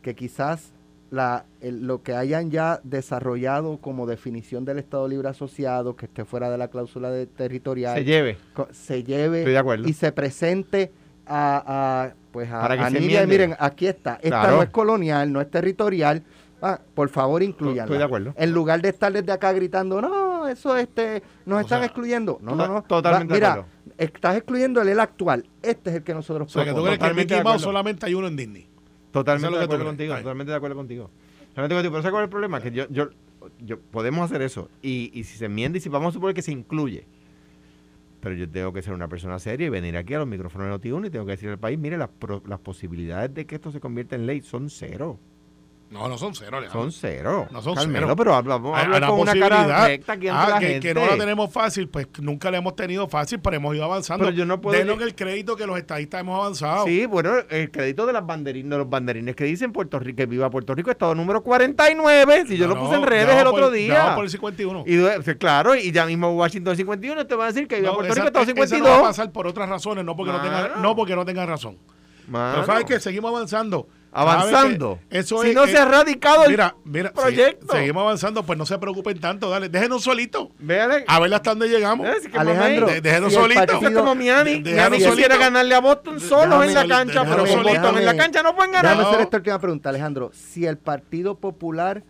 [0.00, 0.72] que quizás
[1.10, 6.24] la, el- lo que hayan ya desarrollado como definición del Estado Libre Asociado, que esté
[6.24, 8.38] fuera de la cláusula de territorial, Se lleve.
[8.70, 9.86] se lleve Estoy de acuerdo.
[9.88, 10.92] y se presente
[11.26, 14.56] a, a, pues a, Para que a Nidia, miren, aquí está, esta Claro.
[14.56, 16.22] no es colonial, no es territorial,
[16.62, 17.84] ah, por favor incluyanla.
[17.84, 18.34] Estoy de acuerdo.
[18.36, 22.38] En lugar de estar desde acá gritando, no, eso este, nos O están sea, excluyendo.
[22.42, 22.82] No, no, no.
[22.82, 23.70] totalmente Va- de mira, acuerdo.
[23.98, 25.46] estás excluyendo el EL actual.
[25.62, 27.54] Este es el que nosotros O sea, que tú crees que Totalmente Mickey de Mouse
[27.56, 27.64] acuerdo.
[27.70, 28.68] solamente hay uno en Disney.
[29.10, 30.14] Totalmente de acuerdo contigo.
[30.16, 31.10] Totalmente de acuerdo contigo.
[31.48, 31.92] Totalmente contigo.
[31.92, 32.60] Pero ¿sabes cuál es el problema?
[32.60, 33.08] Que yo, yo,
[33.58, 34.68] yo podemos hacer eso.
[34.82, 37.06] Y, y si se enmienda y si vamos a suponer que se incluye.
[38.20, 40.90] Pero yo tengo que ser una persona seria y venir aquí a los micrófonos de
[40.90, 42.10] Noti1 y tengo que decirle al país, mire, las,
[42.46, 45.18] las posibilidades de que esto se convierta en ley son cero.
[45.90, 46.82] No, no son cero, Alejandro.
[46.82, 47.48] Son cero.
[47.50, 48.16] No son Carmelo, cero.
[48.16, 50.66] pero habla, vamos a Hay hablar una con una cara recta aquí Ah, la que,
[50.68, 50.88] gente.
[50.88, 54.24] que no la tenemos fácil, pues nunca la hemos tenido fácil, pero hemos ido avanzando.
[54.24, 56.84] Pero yo no puedo- Denos el crédito que los estadistas hemos avanzado.
[56.86, 60.26] Sí, bueno, el crédito de las banderines, de los banderines que dicen Puerto Rico, que
[60.26, 63.70] viva Puerto Rico, estado número 49, si yo lo puse en redes el por- otro
[63.72, 64.14] día.
[64.14, 64.84] por el 51.
[64.86, 64.96] Y
[65.38, 68.26] claro, y ya mismo Washington 51 te van a decir que viva Puerto esa- Rico,
[68.28, 69.02] estado esa no va a 52.
[69.08, 71.78] pasar por otras razones, no porque, no tenga, no porque no tengan razón.
[72.28, 73.88] Mano, Pero sabes que seguimos avanzando.
[74.12, 74.86] Avanzando.
[74.94, 77.66] ¿Sabes que Eso si es, no eh, se ha radicado el Mira, mira, proyecto.
[77.70, 80.48] sí, seguimos avanzando, pues no se preocupen tanto, dale, déjenos solitos.
[80.58, 81.04] Véale.
[81.06, 82.08] A ver hasta dónde llegamos.
[82.08, 83.76] Es que Alejandro, de- déjenos si el solitos.
[83.76, 84.60] Eso es como Miami.
[84.62, 85.38] de- Miami quisiera solito.
[85.38, 88.56] ganarle a Boston solos Déjame- en la cancha, déjame- pero Boston en la cancha no
[88.56, 88.90] pueden ganar.
[88.96, 90.30] Déjame hacer esta última pregunta, Alejandro.
[90.34, 92.02] Si el Partido Popular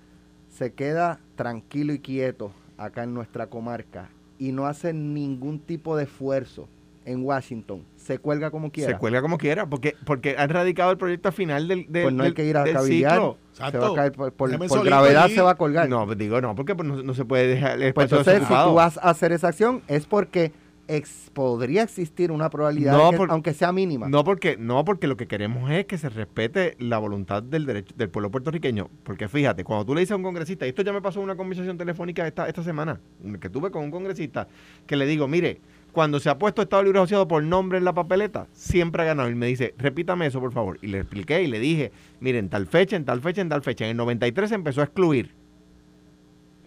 [0.49, 6.05] se queda tranquilo y quieto acá en nuestra comarca y no hace ningún tipo de
[6.05, 6.67] esfuerzo
[7.05, 7.85] en Washington,
[8.15, 8.93] se cuelga como quiera.
[8.93, 12.15] Se cuelga como quiera, porque, porque han radicado el proyecto al final del, del pues
[12.15, 13.21] no hay que ir a cabillar.
[13.53, 15.35] Se va a caer por, gravedad allí.
[15.35, 15.89] se va a colgar.
[15.89, 18.55] No, pues digo no, porque pues no, no se puede dejar el pues entonces, si
[18.65, 20.53] tú vas a hacer esa acción, es porque
[20.89, 24.09] ex- podría existir una probabilidad, No, de que- por- aunque sea mínima.
[24.09, 27.95] No porque, no, porque lo que queremos es que se respete la voluntad del derecho
[27.97, 28.89] del pueblo puertorriqueño.
[29.05, 31.25] Porque fíjate, cuando tú le dices a un congresista, y esto ya me pasó en
[31.27, 32.99] una conversación telefónica esta, esta semana,
[33.41, 34.49] que tuve con un congresista,
[34.87, 35.61] que le digo, mire,
[35.93, 39.31] cuando se ha puesto Estado Libre Asociado por nombre en la papeleta, siempre ha ganado.
[39.31, 40.79] Y me dice, repítame eso, por favor.
[40.83, 43.85] Y le expliqué y le dije, miren, tal fecha, en tal fecha, en tal fecha.
[43.85, 45.33] En el 93 se empezó a excluir.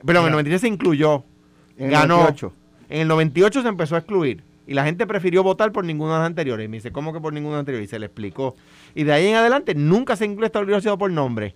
[0.06, 0.32] Pero en el Ya.
[0.32, 1.24] 93 se incluyó.
[1.78, 2.18] En ganó.
[2.18, 2.54] 98.
[2.90, 6.20] En el 98 se empezó a excluir y la gente prefirió votar por ninguna de
[6.20, 6.66] las anteriores.
[6.66, 7.90] Y me dice, ¿cómo que por ninguna de las anteriores?
[7.90, 8.56] Y se le explicó.
[8.96, 11.56] Y de ahí en adelante nunca se incluye Estado Libre Asociado por nombre.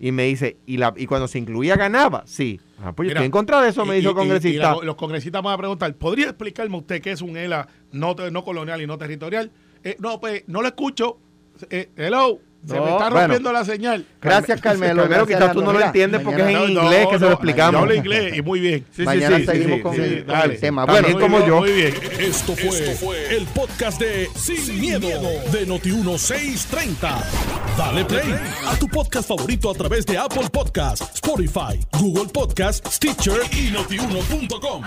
[0.00, 2.22] Y me dice, ¿y, la, y cuando se incluía ganaba?
[2.26, 2.60] Sí.
[2.80, 4.48] Ah, pues yo Mira, estoy en contra de eso, me Y- dijo y- congresista.
[4.72, 8.14] y la- los congresistas van a preguntar, ¿podría explicarme usted qué es un ELA no,
[8.30, 9.50] no colonial y no territorial?
[9.82, 11.18] Eh, no, pues no lo escucho.
[11.70, 12.38] Eh, hello,
[12.68, 13.18] se No, me está bueno.
[13.20, 14.04] rompiendo la señal.
[14.20, 15.02] Gracias, Carmelo.
[15.02, 17.32] Carmelo, quizás tú no lo entiendes porque es en mañana- inglés que se lo no,
[17.32, 17.72] explicamos.
[17.72, 18.80] Yo hablo inglés y muy bien.
[18.90, 20.54] Sí, sí, Mañana sí, sí, seguimos sí, con, sí, el, con dale.
[20.54, 20.86] el tema.
[20.86, 21.60] También Bueno, Muy como bien, yo.
[21.60, 21.94] Muy bien.
[22.20, 25.08] Esto fue, el podcast de Sin, miedo,
[25.52, 27.24] de Noti1630.
[27.76, 28.34] Dale play
[28.66, 34.82] a tu podcast favorito a través de Apple Podcasts, Spotify, Google Podcasts, Stitcher y notiuno.com.